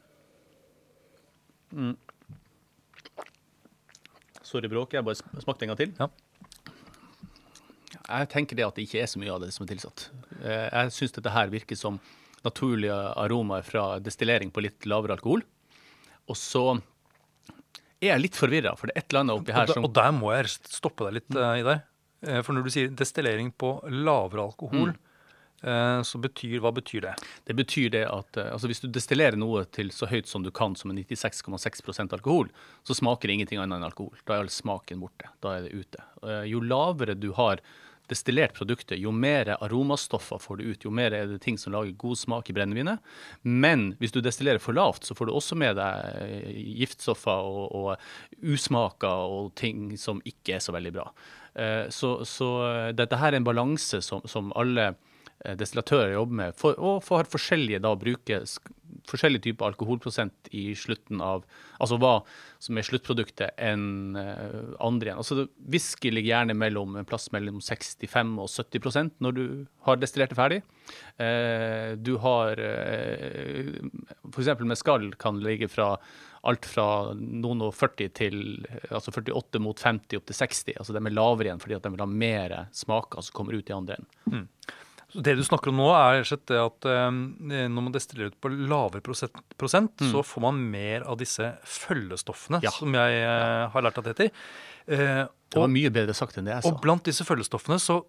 mm. 1.76 1.96
Sorry, 4.46 4.70
bråket. 4.70 5.00
Jeg 5.00 5.06
bare 5.08 5.18
sm- 5.20 5.42
smakte 5.44 5.66
en 5.66 5.74
gang 5.74 5.80
til. 5.80 5.94
Ja. 6.00 6.08
Jeg 8.06 8.30
tenker 8.30 8.58
det 8.60 8.66
at 8.68 8.76
det 8.78 8.86
ikke 8.86 9.02
er 9.02 9.10
så 9.10 9.18
mye 9.22 9.34
av 9.34 9.42
det 9.42 9.50
som 9.56 9.66
er 9.66 9.72
tilsatt. 9.74 10.04
Eh, 10.44 10.68
Jeg 10.70 10.92
syns 10.94 11.16
dette 11.16 11.32
her 11.34 11.50
virker 11.50 11.78
som 11.80 11.98
naturlige 12.46 12.94
aromaer 13.18 13.66
fra 13.66 13.86
destillering 14.00 14.52
på 14.54 14.62
litt 14.62 14.86
lavere 14.86 15.16
alkohol. 15.18 15.42
Og 16.30 16.38
så 16.38 16.62
er 18.02 18.12
jeg 18.14 18.22
litt 18.22 18.38
forvirra, 18.38 18.76
for 18.78 18.88
det 18.92 18.96
er 18.96 19.02
et 19.02 19.10
eller 19.10 19.24
annet 19.26 19.40
oppi 19.42 19.56
her 19.56 19.72
som 19.74 19.86
og 19.88 19.94
der 19.98 20.12
må 20.14 20.30
jeg 20.36 20.52
stoppe 20.70 21.08
deg 21.08 21.18
litt 21.22 21.36
eh, 21.42 21.56
i 21.62 21.66
der. 21.66 21.82
Eh, 22.26 22.42
for 22.46 22.54
når 22.54 22.68
du 22.68 22.74
sier 22.76 22.94
destillering 22.94 23.50
på 23.58 23.80
lavere 23.90 24.46
alkohol, 24.46 24.94
eh, 24.94 25.05
så 26.06 26.20
betyr 26.22 26.60
Hva 26.64 26.72
betyr 26.76 27.02
det? 27.08 27.14
Det 27.48 27.56
betyr 27.58 27.90
det 27.96 28.04
at 28.12 28.38
eh, 28.38 28.52
altså 28.54 28.70
hvis 28.70 28.84
du 28.84 28.90
destillerer 28.94 29.38
noe 29.40 29.64
til 29.74 29.90
så 29.96 30.06
høyt 30.12 30.28
som 30.30 30.44
du 30.46 30.52
kan, 30.54 30.76
som 30.78 30.92
er 30.94 31.02
96,6% 31.04 32.14
alkohol, 32.14 32.52
så 32.86 32.94
smaker 32.98 33.28
det 33.32 33.40
ingenting 33.40 33.60
annet 33.64 33.80
enn 33.82 33.88
alkohol. 33.90 34.14
Da 34.26 34.36
er 34.38 34.46
all 34.46 34.54
smaken 34.54 35.02
borte. 35.02 35.32
Da 35.42 35.58
er 35.58 35.66
det 35.68 35.74
ute. 35.86 36.06
Eh, 36.24 36.44
Jo 36.52 36.62
lavere 36.62 37.16
du 37.18 37.32
har 37.38 37.64
destillert 38.06 38.54
produktet, 38.54 39.00
jo 39.02 39.10
mer 39.10 39.50
aromastoffer 39.56 40.38
får 40.38 40.60
du 40.60 40.64
ut, 40.70 40.84
jo 40.86 40.92
mer 40.94 41.10
er 41.18 41.26
det 41.26 41.40
ting 41.42 41.56
som 41.58 41.74
lager 41.74 41.96
god 41.98 42.20
smak 42.22 42.52
i 42.52 42.54
brennevinet. 42.54 43.00
Men 43.42 43.96
hvis 43.98 44.14
du 44.14 44.20
destillerer 44.22 44.62
for 44.62 44.78
lavt, 44.78 45.08
så 45.10 45.16
får 45.18 45.26
du 45.26 45.34
også 45.34 45.58
med 45.58 45.74
deg 45.80 46.22
eh, 46.22 46.60
giftstoffer 46.84 47.50
og, 47.50 47.74
og 47.74 48.46
usmaker 48.46 49.26
og 49.40 49.50
ting 49.58 49.96
som 49.98 50.22
ikke 50.22 50.60
er 50.60 50.62
så 50.62 50.76
veldig 50.76 50.94
bra. 51.00 51.08
Eh, 51.58 51.90
Så, 51.90 52.20
så 52.30 52.52
eh, 52.70 52.92
dette 52.94 53.18
her 53.18 53.34
er 53.34 53.40
en 53.42 53.48
balanse 53.50 54.04
som, 54.06 54.22
som 54.30 54.54
alle 54.54 54.92
eh, 55.44 55.56
destillatører 55.60 56.16
jobber 56.16 56.42
med, 56.42 56.58
for, 56.60 56.80
og 56.80 57.04
for 57.06 57.28
forskjellige 57.36 57.84
da 57.84 57.96
bruker 58.00 58.46
forskjellige 58.46 58.82
forskjellig 59.10 59.42
type 59.44 59.66
alkoholprosent 59.66 60.50
i 60.56 60.70
slutten 60.78 61.22
av 61.24 61.46
Altså 61.84 61.98
hva 62.00 62.14
som 62.64 62.78
er 62.80 62.86
sluttproduktet 62.88 63.58
enn 63.62 64.16
eh, 64.16 64.70
andre 64.80 65.10
igjen. 65.10 65.20
Altså 65.20 65.46
Whisky 65.60 66.10
ligger 66.14 66.32
gjerne 66.32 66.56
mellom 66.58 66.96
en 66.96 67.08
plass 67.08 67.28
mellom 67.36 67.60
65 67.60 68.32
og 68.40 68.48
70% 68.48 69.20
når 69.22 69.36
du 69.36 69.44
har 69.86 70.00
destillert 70.00 70.32
det 70.32 70.40
ferdig. 70.40 70.62
Eh, 71.20 71.92
du 72.00 72.16
har 72.24 72.62
f.eks. 74.32 74.54
mescal 74.64 75.12
kan 75.20 75.44
ligge 75.44 75.68
fra 75.70 75.98
alt 76.48 76.66
fra 76.70 76.88
noen 77.18 77.66
og 77.68 77.76
40 77.76 78.16
til 78.16 78.40
altså 78.88 79.12
48 79.12 79.62
mot 79.66 79.76
50 79.76 80.22
opp 80.22 80.32
til 80.32 80.40
60. 80.40 80.80
Altså 80.80 80.96
de 80.96 81.04
er 81.04 81.18
lavere 81.20 81.52
igjen 81.52 81.62
fordi 81.62 81.78
at 81.78 81.86
de 81.86 81.94
vil 81.98 82.06
ha 82.06 82.10
mer 82.10 82.58
smaker 82.72 83.26
som 83.26 83.36
kommer 83.36 83.60
ut 83.60 83.70
i 83.70 83.76
andre 83.76 84.00
enden. 84.00 84.48
Så 85.16 85.22
det 85.24 85.36
du 85.40 85.44
snakker 85.48 85.72
om 85.72 85.78
nå, 85.80 85.88
er 85.96 86.24
det 86.28 86.58
at 86.60 86.86
eh, 86.92 87.10
når 87.72 87.82
man 87.86 87.94
destillerer 87.96 88.34
ut 88.34 88.40
på 88.44 88.50
lavere 88.52 89.00
prosent, 89.06 89.32
prosent 89.58 90.04
så 90.12 90.20
får 90.28 90.42
man 90.44 90.60
mer 90.74 91.06
av 91.08 91.18
disse 91.22 91.54
følgestoffene, 91.64 92.60
Ja. 92.66 92.70
som 92.76 92.92
jeg 92.94 93.22
eh, 93.24 93.70
har 93.72 93.82
lært 93.86 93.98
at 94.02 94.04
det 94.10 94.16
heter. 94.18 94.32
Eh, 94.88 95.24
Det 95.50 95.56
var 95.62 95.70
og, 95.70 95.72
mye 95.72 95.90
bedre 95.90 96.14
sagt 96.14 96.36
enn 96.38 96.46
det 96.50 96.54
jeg 96.58 96.64
sa. 96.64 96.70
og 96.74 96.82
blant 96.84 97.04
disse 97.08 97.24
følgestoffene 97.24 97.80
så, 97.80 98.02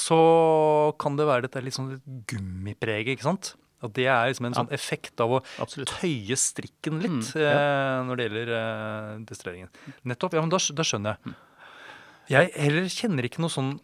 så 0.00 0.94
kan 0.98 1.16
det 1.20 1.26
være 1.28 1.42
dette 1.46 1.60
litt 1.62 1.76
sånn 1.76 2.00
gummipreget, 2.30 3.18
ikke 3.18 3.28
sant? 3.28 3.52
At 3.82 3.92
det 3.96 4.06
er 4.12 4.28
liksom 4.28 4.46
en 4.46 4.52
Ja. 4.56 4.62
sånn 4.62 4.72
effekt 4.72 5.20
av 5.20 5.30
å 5.30 5.42
Absolutt. 5.58 5.88
tøye 6.00 6.36
strikken 6.36 7.00
litt 7.00 7.34
Mm, 7.34 7.36
eh, 7.36 8.04
når 8.08 8.16
det 8.16 8.24
gjelder 8.30 8.48
eh, 8.56 9.18
destilleringen. 9.24 9.68
Nettopp. 10.04 10.32
Ja, 10.34 10.40
men 10.40 10.50
da, 10.50 10.56
da 10.58 10.82
skjønner 10.82 11.16
Mm. 11.24 11.34
jeg. 12.28 12.50
Jeg 12.50 12.52
heller 12.62 12.82
kjenner 12.88 13.24
ikke 13.24 13.40
noe 13.40 13.48
sånn 13.50 13.80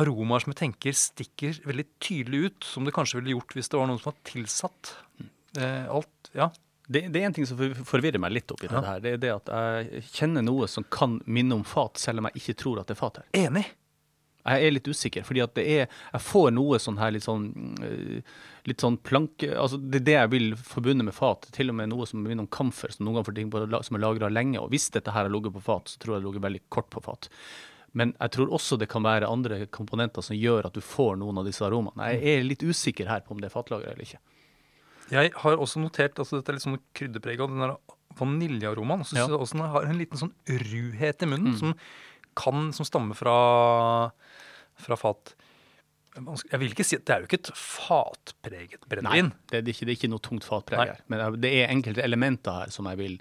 aromaer 0.00 0.42
som 0.44 0.52
jeg 0.54 0.60
tenker 0.62 0.96
stikker 0.98 1.60
veldig 1.68 1.86
tydelig 2.02 2.40
ut, 2.48 2.66
som 2.66 2.84
det 2.86 2.94
kanskje 2.96 3.20
ville 3.20 3.36
gjort 3.36 3.54
hvis 3.56 3.70
det 3.72 3.78
var 3.80 3.88
noen 3.90 4.00
som 4.02 4.10
var 4.12 4.20
tilsatt. 4.30 4.94
Mm. 5.20 5.30
Eh, 5.62 5.86
alt, 6.00 6.30
ja. 6.34 6.50
Det, 6.84 7.06
det 7.14 7.20
er 7.22 7.30
en 7.30 7.36
ting 7.36 7.46
som 7.48 7.56
forvirrer 7.88 8.20
meg 8.20 8.34
litt 8.34 8.50
oppi 8.52 8.66
Ja. 8.68 8.74
det 8.80 8.88
her. 8.90 9.00
Det 9.00 9.12
er 9.14 9.22
det 9.22 9.32
at 9.38 9.54
jeg 9.54 10.02
kjenner 10.12 10.44
noe 10.44 10.66
som 10.68 10.84
kan 10.92 11.20
minne 11.24 11.56
om 11.56 11.64
fat, 11.64 11.96
selv 12.02 12.20
om 12.20 12.28
jeg 12.28 12.42
ikke 12.42 12.58
tror 12.60 12.82
at 12.82 12.90
det 12.90 12.96
er 12.98 13.00
fat 13.00 13.22
her. 13.22 13.30
Enig. 13.46 13.64
Jeg 14.44 14.66
er 14.66 14.74
litt 14.74 14.88
usikker, 14.92 15.24
fordi 15.24 15.40
at 15.40 15.54
det 15.56 15.62
er 15.64 15.86
Jeg 16.12 16.20
får 16.20 16.50
noe 16.52 16.76
sånn 16.76 16.98
her 17.00 17.14
litt 17.14 17.24
sånn 17.24 17.46
øh, 17.80 18.18
Litt 18.68 18.82
sånn 18.84 18.98
planke 19.00 19.48
Altså 19.56 19.78
det 19.80 20.02
er 20.02 20.04
det 20.04 20.16
jeg 20.18 20.30
vil 20.34 20.50
forbunde 20.60 21.06
med 21.06 21.16
fat. 21.16 21.48
Til 21.56 21.72
og 21.72 21.78
med 21.78 21.88
noe 21.88 22.04
som 22.04 22.20
minner 22.20 22.44
om 22.44 22.50
kamfer, 22.52 22.92
som 22.92 23.06
noen 23.06 23.16
ganger 23.22 23.30
får 23.30 23.36
ting 23.38 23.48
på, 23.54 23.62
som 23.88 23.96
er 23.96 24.02
lagra 24.04 24.28
lenge. 24.28 24.60
Og 24.60 24.68
hvis 24.74 24.90
dette 24.92 25.14
her 25.16 25.24
har 25.24 25.32
ligget 25.32 25.56
på 25.56 25.64
fat, 25.64 25.88
så 25.88 25.96
tror 26.02 26.12
jeg 26.12 26.20
det 26.20 26.26
har 26.26 26.28
ligget 26.34 26.44
veldig 26.44 26.62
kort 26.76 26.90
på 26.92 27.00
fat. 27.06 27.30
Men 27.94 28.12
jeg 28.18 28.30
tror 28.34 28.50
også 28.56 28.76
det 28.80 28.88
kan 28.90 29.04
være 29.06 29.28
andre 29.30 29.66
komponenter 29.70 30.24
som 30.26 30.34
gjør 30.36 30.66
at 30.66 30.74
du 30.74 30.80
får 30.82 31.16
noen 31.20 31.38
av 31.38 31.46
disse 31.46 31.62
aromaene. 31.62 32.08
Jeg 32.16 32.38
er 32.40 32.46
litt 32.46 32.64
usikker 32.66 33.06
her 33.10 33.20
på 33.22 33.36
om 33.36 33.42
det 33.42 33.46
er 33.50 33.54
fatlager 33.54 33.92
eller 33.92 34.02
ikke. 34.02 34.18
Jeg 35.12 35.30
har 35.36 35.60
også 35.60 35.78
notert 35.82 36.18
altså 36.18 36.40
dette 36.40 36.50
er 36.50 36.56
litt 36.58 36.64
sånn 36.64 36.80
krydderpreg 36.96 37.42
av 37.44 37.52
den 37.52 37.62
der 37.62 37.76
vaniljearomaen. 38.18 39.04
Så 39.06 39.16
Ja. 39.18 39.26
jeg 39.28 39.38
også 39.38 39.58
den 39.58 39.70
har 39.70 39.86
en 39.86 39.98
liten 39.98 40.18
sånn 40.18 40.34
ruhet 40.48 41.22
i 41.22 41.26
munnen 41.30 41.56
som 41.58 41.74
kan 42.34 42.72
som 42.72 42.84
stammer 42.88 43.14
fra, 43.14 44.10
fra 44.74 44.96
fat. 44.98 45.34
Jeg 46.16 46.58
vil 46.60 46.70
ikke 46.70 46.84
si 46.86 46.96
at 46.96 47.04
det 47.06 47.14
er 47.14 47.20
jo 47.22 47.26
ikke 47.26 47.40
et 47.42 47.52
fatpreget 47.58 48.78
Nei, 48.78 48.88
brennevin. 48.90 49.32
det 49.50 49.58
er 49.58 49.70
ikke, 49.72 49.86
det 49.86 49.92
er 49.94 49.98
ikke 49.98 50.10
noe 50.12 50.22
tungt 50.22 50.44
fatpreg 50.46 50.78
her. 50.92 51.00
Men 51.10 51.40
det 51.42 51.50
er 51.50 51.72
enkelte 51.74 52.02
elementer 52.06 52.52
her 52.60 52.70
som 52.74 52.86
jeg 52.86 52.98
vil 52.98 53.16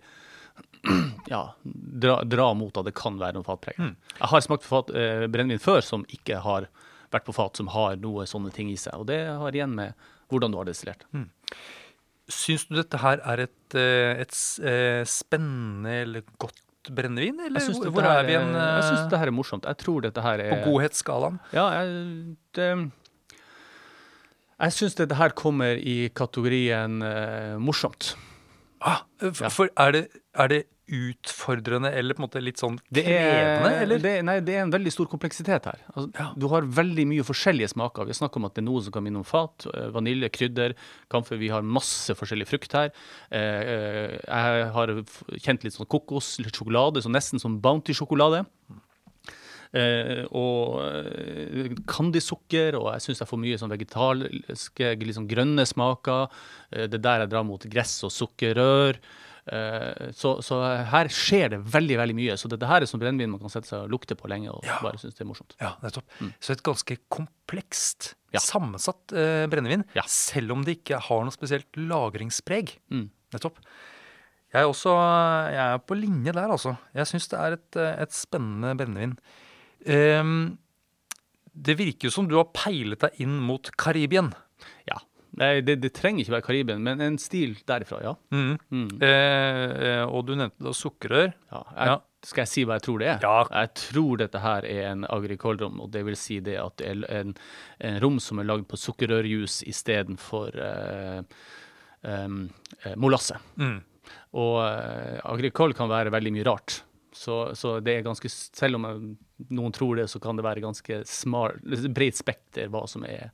ja, 1.33 1.41
dra, 1.63 2.17
dra 2.27 2.49
mot 2.57 2.75
at 2.81 2.87
det 2.89 2.95
kan 2.97 3.15
være 3.21 3.37
noe 3.37 3.47
fatpreg. 3.47 3.77
Mm. 3.79 3.93
Jeg 4.19 4.31
har 4.33 4.43
smakt 4.45 4.65
fat, 4.67 4.89
eh, 4.95 5.27
brennevin 5.31 5.61
før 5.63 5.81
som 5.85 6.03
ikke 6.11 6.41
har 6.43 6.67
vært 7.13 7.27
på 7.27 7.35
fat, 7.37 7.55
som 7.59 7.69
har 7.71 7.95
noe 8.01 8.25
sånne 8.27 8.51
ting 8.55 8.71
i 8.73 8.77
seg. 8.79 8.95
Og 8.99 9.07
det 9.11 9.21
har 9.29 9.55
igjen 9.55 9.75
med 9.77 9.93
hvordan 10.33 10.51
du 10.53 10.57
har 10.59 10.67
destillert. 10.67 11.05
Syns 12.33 12.63
du 12.69 12.75
dette 12.79 12.97
her 13.03 13.19
er 13.27 13.45
et, 13.45 13.55
et, 13.75 14.23
et 14.25 14.35
eh, 14.69 15.03
spennende 15.07 15.97
eller 16.05 16.23
godt 16.41 16.59
brennevin, 16.91 17.37
eller 17.45 17.63
hvor, 17.93 18.03
er 18.03 18.25
vi 18.27 18.33
en, 18.35 18.49
er- 18.55 18.73
jeg 18.79 18.83
synes 18.89 18.99
eh, 18.99 19.05
dette 19.07 19.19
her 19.21 19.29
er 19.31 19.35
morsomt. 19.37 19.67
Jeg 19.69 19.79
tror 19.83 20.03
dette 20.03 20.23
her 20.25 20.41
er 20.43 20.51
på 20.57 20.71
godhetsskalaen? 20.73 21.37
Ja, 21.55 21.67
jeg, 21.77 22.35
det, 22.57 22.67
jeg 24.63 24.75
syns 24.77 24.95
dette 24.99 25.15
her 25.19 25.31
kommer 25.37 25.79
i 25.79 26.09
kategorien 26.15 26.99
uh, 27.03 27.55
morsomt. 27.61 28.13
Ah, 28.83 29.03
for, 29.19 29.45
Ja. 29.45 29.51
For 29.53 29.71
er 29.79 29.95
det, 29.95 30.03
er 30.35 30.51
det 30.51 30.61
utfordrende 30.87 31.91
eller 31.95 32.13
på 32.13 32.19
en 32.21 32.25
måte 32.27 32.41
litt 32.43 32.59
sånn 32.59 32.75
Det 32.91 33.05
krevende, 33.05 33.69
er, 33.71 33.81
eller? 33.85 34.01
det, 34.03 34.11
nei, 34.27 34.35
det 34.43 34.55
er 34.57 34.65
en 34.65 34.73
veldig 34.73 34.91
stor 34.91 35.07
kompleksitet 35.11 35.65
her. 35.69 35.79
Altså, 35.95 36.09
Ja. 36.19 36.27
Du 36.35 36.47
har 36.51 36.61
veldig 36.67 37.05
mye 37.07 37.23
forskjellige 37.23 37.71
smaker. 37.71 38.05
Vi 38.09 38.17
snakker 38.17 38.41
om 38.41 38.45
at 38.49 38.55
det 38.55 38.63
er 38.63 38.67
noe 38.67 38.81
som 38.83 38.91
kan 38.91 39.03
minne 39.05 39.21
om 39.21 39.27
fat. 39.27 39.65
eh, 39.73 39.87
Vanilje, 39.95 40.29
krydder, 40.29 40.75
kamfer. 41.09 41.37
Vi 41.39 41.49
har 41.49 41.61
masse 41.63 42.11
forskjellig 42.19 42.47
frukt 42.49 42.73
her. 42.73 42.91
Eh, 43.31 43.39
eh, 43.39 44.19
jeg 44.27 44.71
har 44.75 44.87
kjent 45.39 45.63
litt 45.63 45.73
sånn 45.73 45.87
kokos, 45.87 46.37
litt 46.43 46.53
sjokolade, 46.59 47.01
så 47.01 47.09
nesten 47.09 47.39
som 47.39 47.61
Bounty-sjokolade. 47.63 48.45
Eh, 49.73 50.25
og 50.29 51.81
candysukker, 51.89 52.75
og 52.77 52.91
jeg 52.93 53.01
syns 53.07 53.23
jeg 53.23 53.29
får 53.31 53.39
mye 53.41 53.57
sånn 53.57 53.71
vegetalske, 53.73 54.91
sånn 55.17 55.29
grønne 55.31 55.65
smaker. 55.65 56.27
Eh, 56.71 56.85
det 56.85 56.99
er 56.99 57.05
der 57.07 57.19
jeg 57.25 57.29
drar 57.33 57.47
mot 57.47 57.65
gress 57.73 57.95
og 58.05 58.11
sukkerrør. 58.13 58.99
Eh, 59.51 60.11
så, 60.15 60.37
så 60.45 60.57
her 60.87 61.09
skjer 61.11 61.49
det 61.51 61.57
veldig 61.73 61.97
veldig 61.99 62.15
mye. 62.15 62.35
Så 62.39 62.47
dette 62.51 62.67
her 62.69 62.81
er 62.81 62.87
sånn 62.87 63.01
brennevin 63.01 63.33
man 63.33 63.41
kan 63.41 63.51
sette 63.51 63.67
seg 63.67 63.81
og 63.83 63.91
lukte 63.91 64.15
på 64.15 64.29
lenge 64.31 64.49
og 64.53 64.63
Ja. 64.63 64.77
bare 64.81 64.95
synes 65.01 65.17
det 65.17 65.25
er 65.25 65.27
morsomt. 65.27 65.55
Ja, 65.59 65.73
nettopp. 65.83 66.05
Så 66.39 66.53
et 66.55 66.63
ganske 66.63 66.97
komplekst, 67.11 68.13
Mm. 68.13 68.33
Ja. 68.33 68.39
sammensatt 68.39 69.11
eh, 69.13 69.45
brennevin, 69.51 69.83
Ja. 69.95 70.01
selv 70.07 70.51
om 70.55 70.63
det 70.63 70.77
ikke 70.85 70.99
har 71.09 71.23
noe 71.23 71.31
spesielt 71.35 71.67
lagringspreg. 71.75 72.77
Mm. 72.89 73.09
Nettopp. 73.33 73.57
Jeg 74.53 74.61
er 74.61 74.69
også 74.69 74.93
jeg 75.51 75.73
er 75.73 75.77
på 75.79 75.95
linje 75.99 76.31
der, 76.31 76.47
altså. 76.49 76.77
Jeg 76.95 77.05
syns 77.09 77.27
det 77.29 77.39
er 77.39 77.53
et, 77.53 77.75
eh, 77.75 78.01
et 78.03 78.11
spennende 78.11 78.75
brennevin. 78.77 79.17
Um, 79.85 80.57
det 81.53 81.75
virker 81.77 82.07
jo 82.07 82.09
som 82.11 82.27
du 82.29 82.37
har 82.37 82.45
peilet 82.53 82.99
deg 83.03 83.11
inn 83.19 83.39
mot 83.43 83.69
Karibien. 83.77 84.31
Ja. 84.87 84.97
Nei, 85.41 85.53
det, 85.65 85.79
det 85.81 85.93
trenger 85.97 86.23
ikke 86.23 86.35
være 86.35 86.45
Karibien, 86.45 86.81
men 86.85 87.01
en 87.01 87.19
stil 87.21 87.55
derifra, 87.67 88.01
ja. 88.05 88.15
Mm. 88.33 88.57
Mm. 88.69 88.89
Eh, 89.01 89.63
eh, 89.89 90.03
og 90.05 90.27
du 90.27 90.35
nevnte 90.37 90.67
da 90.67 90.73
sukkerrør. 90.77 91.31
ja. 91.53 91.63
Ja. 91.93 92.01
Skal 92.23 92.45
jeg 92.45 92.51
si 92.53 92.61
hva 92.63 92.77
jeg 92.77 92.85
tror 92.85 93.01
det 93.01 93.07
er? 93.11 93.23
Ja. 93.25 93.39
Jeg 93.51 93.71
tror 93.81 94.19
dette 94.21 94.39
her 94.39 94.63
er 94.63 94.85
en 94.93 95.01
agricole-rom, 95.11 95.81
og 95.83 95.89
det 95.91 96.05
vil 96.07 96.15
si 96.15 96.37
det 96.43 96.55
at 96.61 96.77
det 96.79 96.87
er 96.87 97.01
en, 97.19 97.33
en 97.83 97.97
rom 97.99 98.19
som 98.23 98.39
er 98.39 98.47
lagd 98.47 98.63
på 98.71 98.79
sukkerrørjus 98.79 99.59
istedenfor 99.67 100.55
eh, 100.63 101.19
eh, 102.07 102.95
molasse. 102.95 103.35
Mm. 103.59 103.75
Og 104.39 104.55
eh, 104.63 105.19
agricole 105.33 105.75
kan 105.75 105.91
være 105.91 106.13
veldig 106.15 106.33
mye 106.37 106.47
rart. 106.47 106.79
Så, 107.13 107.51
så 107.59 107.75
det 107.83 107.97
er 107.97 108.07
ganske, 108.07 108.31
selv 108.31 108.79
om 108.79 108.87
noen 109.53 109.75
tror 109.75 109.99
det, 109.99 110.07
så 110.09 110.21
kan 110.23 110.39
det 110.39 110.47
være 110.47 110.63
ganske 110.63 111.03
bredt 111.93 112.17
spekter 112.17 112.71
hva 112.73 112.87
som 112.89 113.03
er 113.05 113.33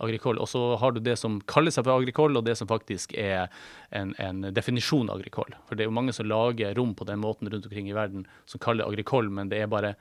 agricole. 0.00 0.40
Og 0.40 0.48
så 0.48 0.76
har 0.80 0.92
du 0.92 1.00
det 1.00 1.16
som 1.18 1.40
kaller 1.50 1.70
seg 1.74 1.84
for 1.86 2.00
agricole, 2.00 2.38
og 2.38 2.44
det 2.46 2.56
som 2.58 2.68
faktisk 2.70 3.12
er 3.18 3.48
en, 3.92 4.14
en 4.18 4.42
definisjon 4.54 5.10
av 5.10 5.18
agricole. 5.20 5.56
For 5.68 5.74
det 5.76 5.84
er 5.84 5.90
jo 5.90 5.96
mange 5.98 6.12
som 6.16 6.26
lager 6.30 6.74
rom 6.78 6.94
på 6.98 7.06
den 7.08 7.20
måten 7.22 7.50
rundt 7.52 7.66
omkring 7.68 7.88
i 7.90 7.96
verden 7.96 8.26
som 8.46 8.60
kaller 8.60 8.84
det 8.84 8.92
agricole, 8.94 9.30
men 9.30 9.48
det 9.52 9.60
er 9.62 9.66
bare 9.72 9.94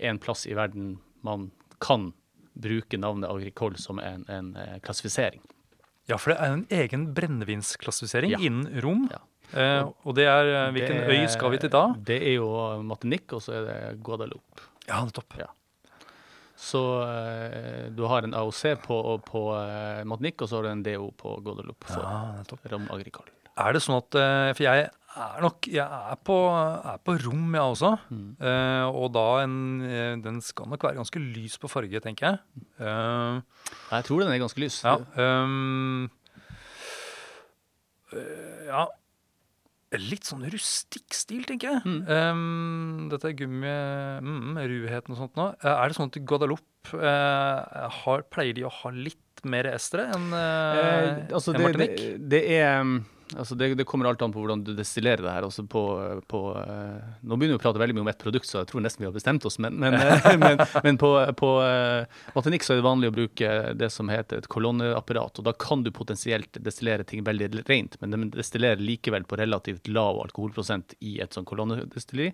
én 0.00 0.18
plass 0.18 0.46
i 0.46 0.54
verden 0.58 0.98
man 1.22 1.50
kan 1.80 2.12
bruke 2.54 2.98
navnet 2.98 3.30
agricole 3.30 3.78
som 3.78 3.98
en, 3.98 4.24
en 4.30 4.52
eh, 4.56 4.78
klassifisering. 4.84 5.40
Ja, 6.06 6.18
for 6.20 6.34
det 6.34 6.38
er 6.44 6.52
en 6.52 6.66
egen 6.70 7.06
brennevinsklassifisering 7.16 8.34
Ja. 8.34 8.38
innen 8.44 8.68
Rom. 8.84 9.08
Ja. 9.10 9.22
Eh, 9.54 9.86
og 10.04 10.14
det 10.18 10.26
er 10.28 10.50
eh, 10.52 10.70
Hvilken 10.76 11.00
Det- 11.00 11.16
øy 11.16 11.26
skal 11.32 11.50
vi 11.54 11.58
til 11.58 11.70
da? 11.72 11.94
Det 11.96 12.18
er 12.22 12.34
jo 12.36 12.48
Martinique, 12.82 13.32
og 13.32 13.42
så 13.42 13.52
er 13.56 13.64
det 13.68 14.02
Guadeloupe. 14.04 14.68
Ja, 14.88 15.00
nettopp. 15.04 15.32
Så 16.56 16.80
eh, 17.02 17.86
du 17.90 18.04
har 18.06 18.22
en 18.26 18.34
AOC 18.34 18.60
på, 18.84 18.98
på 19.26 19.40
eh, 19.58 20.02
Matnik, 20.06 20.38
og 20.40 20.48
så 20.50 20.60
har 20.60 20.68
du 20.68 20.70
en 20.70 20.84
DO 20.86 21.08
på 21.18 21.38
Guadeloupe 21.42 21.88
for 21.90 22.04
Ja. 22.04 22.68
Rom 22.70 22.86
Agricol. 22.94 23.26
Er 23.58 23.74
det 23.74 23.82
sånn 23.84 24.00
at 24.00 24.16
eh, 24.18 24.50
For 24.56 24.64
jeg 24.66 24.86
er 25.14 25.42
nok 25.44 25.66
Jeg 25.70 25.86
er 25.86 26.18
på, 26.26 26.36
er 26.50 26.98
på 27.06 27.14
rom, 27.22 27.52
jeg 27.54 27.74
også. 27.76 27.92
Mm. 28.10 28.24
Eh, 28.42 28.86
og 28.90 29.12
da 29.14 29.26
en 29.44 29.56
eh, 29.86 30.16
Den 30.24 30.40
skal 30.42 30.66
nok 30.72 30.82
være 30.88 30.98
ganske 30.98 31.22
lys 31.22 31.54
på 31.62 31.70
farge, 31.70 32.00
tenker 32.02 32.32
jeg. 32.32 32.66
Uh, 32.82 33.38
Jeg 33.92 34.08
tror 34.08 34.24
den 34.24 34.34
er 34.34 34.42
ganske 34.42 34.62
lys. 34.62 34.80
ja. 34.82 34.96
Um, 35.18 36.10
ja. 38.66 38.86
Litt 40.00 40.28
sånn 40.28 40.44
rustikk 40.50 41.14
stil, 41.14 41.44
tenker 41.48 41.74
jeg. 41.76 41.82
Mm. 41.84 42.00
Um, 42.08 43.08
dette 43.12 43.30
er 43.30 43.36
gummi, 43.38 43.74
mm, 44.24 44.58
ruheten 44.70 45.14
og 45.14 45.20
sånt 45.20 45.36
nå. 45.38 45.48
Eh, 45.62 45.70
Er 45.70 45.88
det 45.92 45.96
sånn 45.98 46.10
at 46.12 46.18
Guadeloupe 46.26 46.98
eh, 46.98 47.88
har, 48.02 48.24
pleier 48.32 48.54
de 48.56 48.64
å 48.66 48.72
ha 48.82 48.90
litt 48.94 49.20
mer 49.44 49.68
estere 49.74 50.06
enn 50.14 50.30
uh, 50.32 50.78
Eh, 50.80 51.26
altså 51.36 51.52
en 51.52 51.58
det, 51.58 51.64
Martinique? 51.66 52.06
det, 52.18 52.28
det 52.32 52.42
er 52.58 52.80
um, 52.80 52.94
Altså 53.38 53.56
det, 53.58 53.74
det 53.74 53.86
kommer 53.88 54.06
alt 54.08 54.22
an 54.22 54.32
på 54.32 54.42
hvordan 54.42 54.62
du 54.64 54.72
destillerer 54.76 55.22
det 55.24 55.32
her. 55.32 55.46
På, 55.70 55.82
på, 56.30 56.40
eh, 56.60 57.06
nå 57.22 57.36
begynner 57.36 57.56
vi 57.56 57.60
å 57.60 57.62
prate 57.62 57.80
veldig 57.82 57.96
mye 57.96 58.04
om 58.04 58.10
ett 58.12 58.20
produkt, 58.22 58.48
så 58.48 58.60
jeg 58.60 58.70
tror 58.70 58.84
nesten 58.84 59.02
vi 59.04 59.08
har 59.08 59.14
bestemt 59.14 59.44
oss. 59.48 59.58
Men, 59.62 59.78
men, 59.80 59.94
eh, 60.00 60.36
men, 60.38 60.62
men 60.84 60.98
på, 61.00 61.10
på 61.38 61.50
eh, 61.64 62.20
Martinique 62.36 62.66
så 62.66 62.74
er 62.74 62.80
det 62.80 62.86
vanlig 62.86 63.10
å 63.10 63.16
bruke 63.16 63.50
det 63.78 63.90
som 63.94 64.12
heter 64.12 64.42
et 64.42 64.50
kolonneapparat. 64.52 65.40
og 65.40 65.48
Da 65.48 65.54
kan 65.66 65.82
du 65.86 65.90
potensielt 65.94 66.60
destillere 66.62 67.06
ting 67.08 67.24
veldig 67.26 67.64
rent, 67.68 67.98
men 68.02 68.14
de 68.14 68.30
destillerer 68.38 68.82
likevel 68.82 69.26
på 69.28 69.38
relativt 69.40 69.90
lav 69.90 70.20
alkoholprosent 70.22 70.96
i 71.04 71.18
et 71.24 71.34
sånt 71.34 71.48
kolonnedestilleri. 71.50 72.30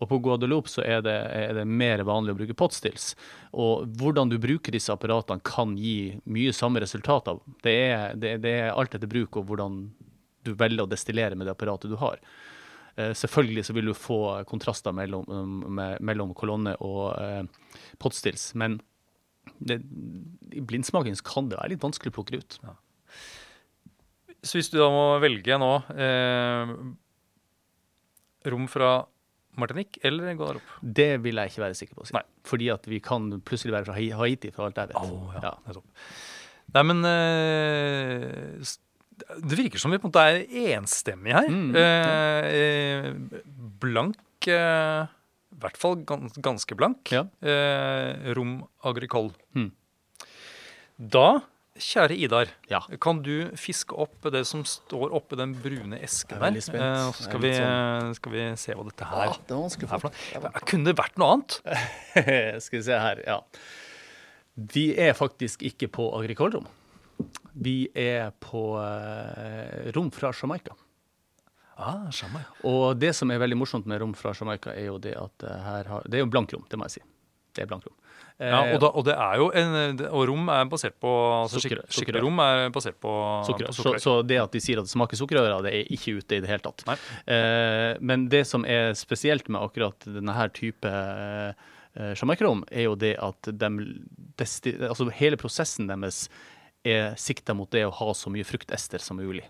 Og 0.00 0.10
på 0.10 0.20
Guadeloupe 0.24 0.72
så 0.72 0.84
er 0.84 1.04
det, 1.06 1.16
er 1.32 1.56
det 1.60 1.66
mer 1.68 2.04
vanlig 2.08 2.36
å 2.36 2.40
bruke 2.42 2.58
potstills. 2.58 3.12
Og 3.52 3.88
hvordan 4.00 4.32
du 4.32 4.38
bruker 4.42 4.74
disse 4.74 4.92
apparatene 4.92 5.42
kan 5.44 5.76
gi 5.80 6.14
mye 6.24 6.52
samme 6.56 6.80
resultater. 6.82 7.40
Det 7.64 7.76
er, 7.88 8.16
det, 8.18 8.38
det 8.44 8.56
er 8.66 8.72
alt 8.72 8.94
etter 8.96 9.10
bruk 9.10 9.40
og 9.40 9.48
hvordan 9.50 9.84
du 10.44 10.54
velger 10.58 10.84
å 10.84 10.90
destillere 10.90 11.38
med 11.38 11.48
det 11.48 11.56
apparatet 11.56 11.92
du 11.92 11.98
har. 12.00 12.20
Uh, 12.98 13.12
selvfølgelig 13.16 13.66
så 13.68 13.76
vil 13.76 13.90
du 13.90 13.96
få 13.96 14.20
kontraster 14.48 14.94
mellom, 14.96 15.28
um, 15.32 15.60
med, 15.78 16.00
mellom 16.04 16.34
kolonne 16.36 16.76
og 16.84 17.12
uh, 17.16 17.76
potstills, 18.02 18.50
men 18.58 18.80
det, 19.58 19.80
i 20.52 20.62
blindsmaking 20.62 21.16
kan 21.26 21.48
det 21.50 21.58
være 21.58 21.74
litt 21.74 21.84
vanskelig 21.84 22.12
å 22.12 22.16
plukke 22.18 22.36
det 22.36 22.42
ut. 22.44 22.58
Så 24.42 24.58
hvis 24.58 24.72
du 24.72 24.78
da 24.80 24.88
må 24.90 25.04
velge 25.22 25.56
nå 25.60 25.70
eh, 25.94 26.72
rom 28.50 28.66
fra 28.70 28.94
Martinique 29.60 30.02
eller 30.06 30.34
Guadeloupe? 30.38 30.78
Det 30.82 31.10
vil 31.22 31.38
jeg 31.38 31.52
ikke 31.52 31.62
være 31.62 31.78
sikker 31.78 31.98
på 31.98 32.04
å 32.04 32.08
si. 32.08 32.16
Nei. 32.16 32.24
Fordi 32.48 32.70
at 32.74 32.88
vi 32.90 32.98
kan 33.04 33.28
plutselig 33.46 33.76
være 33.76 33.86
fra 33.90 33.98
Haiti, 34.22 34.50
for 34.54 34.66
alt 34.66 34.80
jeg 34.80 34.90
vet. 34.90 35.42
Ja. 35.42 35.52
Ja. 35.68 35.76
Nei, 36.72 36.84
men 36.88 37.04
eh, 37.06 38.72
Det 39.42 39.58
virker 39.58 39.78
som 39.82 39.90
vi 39.94 39.98
på 39.98 40.08
en 40.08 40.12
måte 40.12 40.24
er 40.24 40.76
enstemmige 40.78 41.34
her. 41.38 41.48
Mm, 41.48 41.70
Eh, 41.76 42.48
eh, 42.58 43.12
blank 43.82 44.48
eh, 44.48 45.06
I 45.52 45.60
hvert 45.62 45.76
fall 45.78 45.96
gans, 46.08 46.32
ganske 46.42 46.74
blank. 46.78 47.12
Ja. 47.12 47.24
Eh, 47.42 48.32
rom 48.34 48.62
agricole. 48.88 49.32
Mm. 49.54 49.70
Da, 50.98 51.40
kjære 51.78 52.16
Idar, 52.18 52.48
Ja. 52.70 52.80
kan 53.00 53.22
du 53.22 53.48
fiske 53.56 53.96
opp 53.98 54.22
det 54.30 54.44
som 54.46 54.62
står 54.64 55.10
oppi 55.16 55.36
den 55.36 55.54
brune 55.54 55.98
esken 56.02 56.36
er 56.42 56.50
der? 56.52 56.74
Eh, 56.78 57.06
og 57.08 57.14
så 57.16 57.24
skal 57.28 57.40
vi, 57.40 57.48
er 57.50 57.62
sånn- 57.64 58.14
skal 58.18 58.32
vi 58.32 58.42
se 58.56 58.74
hva 58.74 58.84
dette 58.90 59.04
her 59.08 59.24
ja, 59.26 59.32
det 59.32 59.54
var 59.56 59.62
vanskelig 59.68 59.88
er 59.88 59.98
for 59.98 60.10
noe. 60.42 60.52
Kunne 60.68 60.84
det 60.90 60.96
vært 61.00 61.16
noe 61.18 61.32
annet? 61.32 61.60
Skal 62.62 62.78
vi 62.78 62.82
se 62.84 62.98
her, 62.98 63.22
ja. 63.26 63.40
Vi 64.56 64.86
er 65.00 65.14
faktisk 65.16 65.62
ikke 65.64 65.88
på 65.88 66.10
agricole-rom. 66.18 66.66
Vi 67.54 67.76
er 67.94 68.30
på 68.42 68.62
eh, 68.80 69.90
rom 69.96 70.10
fra 70.14 70.32
Jamaica. 70.32 70.74
Ah, 71.82 72.10
samme. 72.14 72.44
Og 72.68 72.94
det 73.00 73.14
som 73.16 73.30
er 73.32 73.40
veldig 73.42 73.56
morsomt 73.58 73.86
med 73.90 74.00
rom 74.02 74.12
fra 74.14 74.34
Jamaica, 74.38 74.74
er 74.76 74.90
jo 74.90 74.98
det 75.02 75.16
at 75.18 75.46
eh, 75.48 75.62
her 75.66 75.88
har 75.90 76.04
Det 76.06 76.20
er 76.20 76.24
jo 76.26 76.30
blankrom, 76.30 76.64
det 76.70 76.78
må 76.78 76.86
jeg 76.88 76.98
si. 76.98 77.04
Det 77.56 77.64
er 77.66 77.72
blankrom. 77.72 77.96
Ja, 77.98 78.00
Eh, 78.42 78.72
og, 78.74 78.78
da, 78.80 78.88
og 78.96 79.04
det 79.06 79.12
er 79.14 79.36
jo 79.38 79.44
en, 79.54 80.00
og 80.08 80.22
rom 80.26 80.48
er 80.50 80.64
basert 80.66 80.96
på 80.98 81.10
altså 81.44 81.60
Sukker- 81.60 81.82
skik, 81.84 81.92
Skikkelig 81.94 82.22
rom 82.24 82.40
er 82.42 82.70
basert 82.74 82.96
på 82.98 83.10
Sukkerrør. 83.46 83.68
på 83.76 83.84
Så, 83.84 83.92
så 84.02 84.14
det 84.26 84.38
at 84.40 84.50
de 84.56 84.62
sier 84.64 84.80
at 84.80 84.88
det 84.88 84.90
smaker 84.90 85.20
sukkerrøre, 85.20 85.60
det 85.62 85.72
er 85.76 85.92
ikke 85.94 86.16
ute 86.18 86.38
i 86.38 86.40
det 86.42 86.48
hele 86.50 86.64
tatt. 86.64 86.82
Eh, 87.28 87.92
men 88.00 88.24
det 88.32 88.40
som 88.48 88.64
er 88.66 88.96
spesielt 88.98 89.46
med 89.52 89.60
akkurat 89.62 90.08
denne 90.08 90.34
her 90.34 90.50
type 90.56 90.90
eh, 90.90 91.52
jamaicarom, 92.18 92.64
er 92.72 92.88
jo 92.88 92.96
det 92.98 93.12
at 93.22 93.52
de, 93.52 93.70
altså 94.88 95.06
hele 95.20 95.38
prosessen 95.38 95.86
deres 95.92 96.24
er 96.84 97.14
sikta 97.20 97.54
mot 97.54 97.70
det 97.70 97.84
å 97.86 97.94
ha 97.94 98.14
så 98.16 98.30
mye 98.32 98.46
fruktester 98.46 98.98
som 99.02 99.16
mulig. 99.20 99.44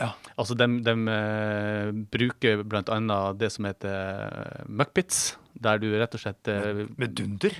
Ja. 0.00 0.14
Altså 0.40 0.54
de, 0.56 0.66
de 0.80 0.92
eh, 1.12 1.90
bruker 2.08 2.62
annet 2.64 3.36
det 3.40 3.50
som 3.52 3.66
heter 3.68 3.92
eh, 3.92 4.62
muckpits, 4.70 5.36
der 5.60 5.76
du 5.82 5.90
rett 5.98 6.14
og 6.16 6.22
slett 6.22 6.48
eh, 6.48 6.86
Med 6.96 7.10
dunder? 7.18 7.52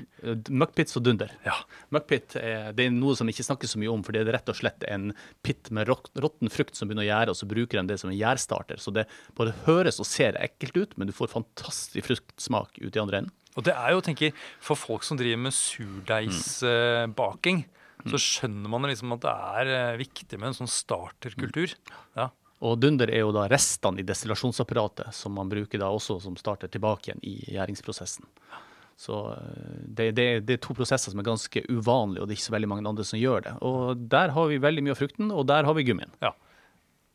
Muckpits 0.48 0.96
og 0.96 1.04
dunder. 1.04 1.34
Ja. 1.44 1.58
Muckpit 1.92 2.36
er, 2.40 2.70
det 2.72 2.86
er 2.86 2.94
noe 2.94 3.12
som 3.18 3.28
ikke 3.28 3.44
snakkes 3.44 3.74
så 3.74 3.80
mye 3.82 3.92
om, 3.92 4.00
for 4.06 4.12
det 4.16 4.22
er 4.24 4.32
rett 4.38 4.48
og 4.48 4.56
slett 4.56 4.86
en 4.88 5.10
pit 5.44 5.68
med 5.74 5.90
råtten 5.90 6.48
frukt 6.54 6.78
som 6.78 6.88
begynner 6.88 7.04
å 7.04 7.10
gjære, 7.10 7.34
og 7.34 7.38
så 7.42 7.50
bruker 7.50 7.76
de 7.82 7.92
det 7.92 7.98
som 8.00 8.12
en 8.12 8.16
gjærstarter. 8.16 8.80
Så 8.80 8.94
det 8.96 9.04
både 9.36 9.52
høres 9.66 10.00
og 10.00 10.08
ser 10.08 10.38
ekkelt 10.40 10.76
ut, 10.80 10.96
men 10.96 11.10
du 11.10 11.14
får 11.16 11.34
fantastisk 11.34 12.08
fruktsmak 12.08 12.80
ut 12.80 12.96
i 12.96 13.02
andre 13.02 13.18
enden. 13.24 13.34
Og 13.58 13.66
det 13.66 13.74
er 13.74 13.92
jo, 13.92 14.00
tenker 14.06 14.32
for 14.62 14.78
folk 14.78 15.04
som 15.04 15.18
driver 15.20 15.42
med 15.44 15.52
surdeigsbaking, 15.58 17.64
Mm. 17.66 17.76
Så 18.08 18.20
skjønner 18.20 18.72
man 18.72 18.88
liksom 18.88 19.12
at 19.16 19.24
det 19.24 19.32
er 19.60 19.72
eh, 19.74 19.98
viktig 20.00 20.38
med 20.38 20.50
en 20.50 20.58
sånn 20.62 20.70
starterkultur. 20.70 21.74
Ja. 22.18 22.30
Og 22.60 22.76
dunder 22.80 23.08
er 23.12 23.22
jo 23.24 23.32
da 23.32 23.46
restene 23.48 24.02
i 24.02 24.06
destillasjonsapparatet 24.06 25.14
som 25.16 25.32
man 25.36 25.48
bruker 25.48 25.80
da 25.80 25.88
også 25.92 26.18
som 26.20 26.36
starter 26.36 26.68
tilbake 26.72 27.08
igjen 27.08 27.22
i 27.24 27.36
gjæringsprosessen. 27.54 28.28
Så 29.00 29.16
eh, 29.32 29.80
det, 29.86 30.10
det, 30.18 30.28
det, 30.44 30.58
er 30.58 30.62
to 30.64 30.76
prosesser 30.76 31.12
som 31.12 31.22
er 31.22 31.28
ganske 31.30 31.64
uvanlige, 31.72 32.22
og 32.22 32.28
det 32.28 32.36
er 32.36 32.40
ikke 32.40 32.48
så 32.50 32.56
veldig 32.56 32.70
mange 32.74 32.88
andre 32.90 33.06
som 33.08 33.20
gjør 33.20 33.46
det. 33.48 33.56
Og 33.64 34.06
der 34.12 34.36
har 34.36 34.52
vi 34.52 34.60
veldig 34.60 34.84
mye 34.86 34.96
av 34.96 35.00
frukten, 35.00 35.32
og 35.32 35.48
der 35.48 35.68
har 35.68 35.76
vi 35.78 35.86
gummien. 35.88 36.12
Ja. 36.24 36.34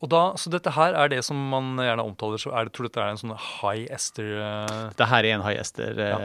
Og 0.03 0.09
da, 0.11 0.23
Så 0.37 0.51
dette 0.51 0.73
her 0.75 0.97
er 0.97 1.09
det 1.13 1.21
som 1.25 1.37
man 1.49 1.77
gjerne 1.79 2.03
omtaler 2.03 2.41
så 2.41 2.51
er 2.51 2.67
det, 2.67 2.73
Tror 2.75 2.89
dette 2.89 2.99
er 3.01 3.13
en 3.13 3.21
sånn 3.21 3.37
high 3.39 3.85
ester 3.95 4.27
uh... 4.41 4.89
Dette 4.91 5.07
her 5.07 5.23
er 5.23 5.37
en 5.37 5.45
high 5.45 5.61
ester 5.61 5.95
ja. 5.95 6.17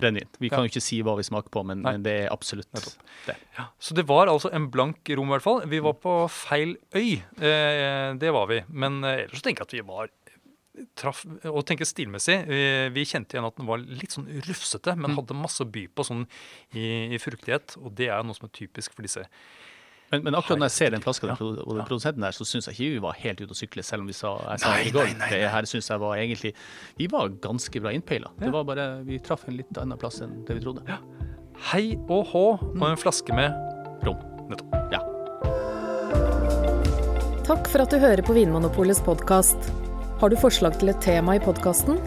Brennevin. 0.00 0.30
Vi 0.42 0.50
kan 0.52 0.64
jo 0.64 0.70
ikke 0.70 0.84
si 0.84 1.00
hva 1.04 1.16
vi 1.18 1.26
smaker 1.26 1.52
på, 1.54 1.64
men, 1.66 1.82
men 1.84 2.04
det 2.04 2.14
er 2.24 2.32
absolutt 2.32 2.70
det. 2.74 3.36
Ja. 3.56 3.68
Så 3.82 3.96
det 3.98 4.06
var 4.08 4.30
altså 4.30 4.52
en 4.54 4.68
blank 4.72 5.08
rom, 5.10 5.30
i 5.30 5.36
hvert 5.36 5.46
fall. 5.46 5.62
Vi 5.70 5.82
var 5.84 5.98
på 6.02 6.14
feil 6.32 6.76
øy. 6.96 7.18
Eh, 7.18 8.08
det 8.20 8.32
var 8.34 8.48
vi. 8.50 8.62
Men 8.68 9.02
eh, 9.04 9.24
ellers 9.26 9.44
tenker 9.44 9.64
jeg 9.64 9.70
at 9.70 9.76
vi 9.78 9.86
var 9.88 10.12
traff, 10.98 11.24
Og 11.50 11.64
tenker 11.66 11.88
stilmessig. 11.88 12.40
Vi, 12.48 12.60
vi, 12.94 13.06
kjente 13.08 13.36
igjen 13.36 13.48
at 13.48 13.56
den 13.58 13.68
var 13.68 13.82
litt 13.82 14.14
sånn 14.14 14.28
rufsete, 14.46 14.94
men 14.98 15.12
mm. 15.12 15.16
hadde 15.20 15.38
masse 15.38 15.64
å 15.64 15.70
by 15.70 15.88
på 15.90 16.06
sånn 16.06 16.26
i, 16.72 17.14
i 17.14 17.22
fruktighet. 17.22 17.78
Og 17.82 17.94
det 17.98 18.10
er 18.14 18.26
noe 18.26 18.38
som 18.38 18.48
er 18.48 18.54
typisk 18.60 18.94
for 18.94 19.06
disse 19.06 19.26
men, 20.10 20.22
men, 20.24 20.36
akkurat 20.38 20.60
når 20.60 20.70
jeg 20.70 20.76
ser 20.76 20.94
den 20.94 21.04
flaska 21.04 21.34
og 21.36 21.56
den 21.76 21.84
produsenten 21.84 22.24
der, 22.24 22.32
så 22.32 22.46
syns 22.48 22.70
jeg 22.70 22.78
ikke 22.78 22.94
vi 22.94 23.02
var 23.04 23.18
helt 23.20 23.42
ute 23.42 23.52
å 23.52 23.58
sykle, 23.58 23.84
selv 23.84 24.06
om 24.06 24.08
vi 24.08 24.16
sa, 24.16 24.32
jeg 24.54 24.62
sa 24.62 24.72
nei, 24.72 24.86
i 24.88 24.92
går. 24.94 25.10
Nei, 25.10 25.18
nei, 25.20 25.30
det 25.34 25.50
her 25.52 25.68
syns 25.68 25.90
jeg 25.92 26.00
var 26.00 26.16
egentlig 26.16 26.54
Vi 26.96 27.08
var 27.12 27.28
ganske 27.44 27.82
bra 27.84 27.92
innpeila. 27.92 28.32
Ja. 28.38 28.46
Det 28.46 28.52
var 28.56 28.64
bare 28.68 28.88
Vi 29.04 29.20
traff 29.24 29.44
en 29.48 29.58
litt 29.58 29.80
annen 29.80 30.00
plass 30.00 30.22
enn 30.24 30.40
det 30.48 30.56
vi 30.56 30.64
trodde. 30.64 30.84
Ja. 30.88 31.00
Hei 31.72 31.98
og 32.06 32.30
hå 32.32 32.44
og 32.56 32.84
en 32.88 33.00
flaske 33.00 33.34
med 33.36 33.52
rom. 34.06 34.20
Nettopp. 34.48 34.76
Ja. 34.94 35.02
Takk 37.48 37.68
for 37.68 37.84
at 37.84 37.92
du 37.92 38.00
hører 38.00 38.24
på 38.24 38.36
Vinmonopolets 38.36 39.02
podkast. 39.04 39.72
Har 40.22 40.32
du 40.32 40.38
forslag 40.40 40.78
til 40.80 40.92
et 40.92 41.02
tema 41.04 41.36
i 41.36 41.42
podkasten? 41.42 42.00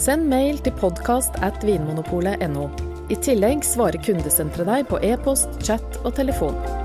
Send 0.00 0.26
mail 0.30 0.58
til 0.64 0.74
podkast 0.80 1.38
at 1.46 1.62
vinmonopolet.no. 1.66 2.66
I 3.12 3.20
tillegg 3.20 3.62
svarer 3.68 4.00
kundesenteret 4.02 4.70
deg 4.70 4.88
på 4.90 5.02
e-post, 5.06 5.60
chat 5.62 6.00
og 6.02 6.16
telefon. 6.18 6.83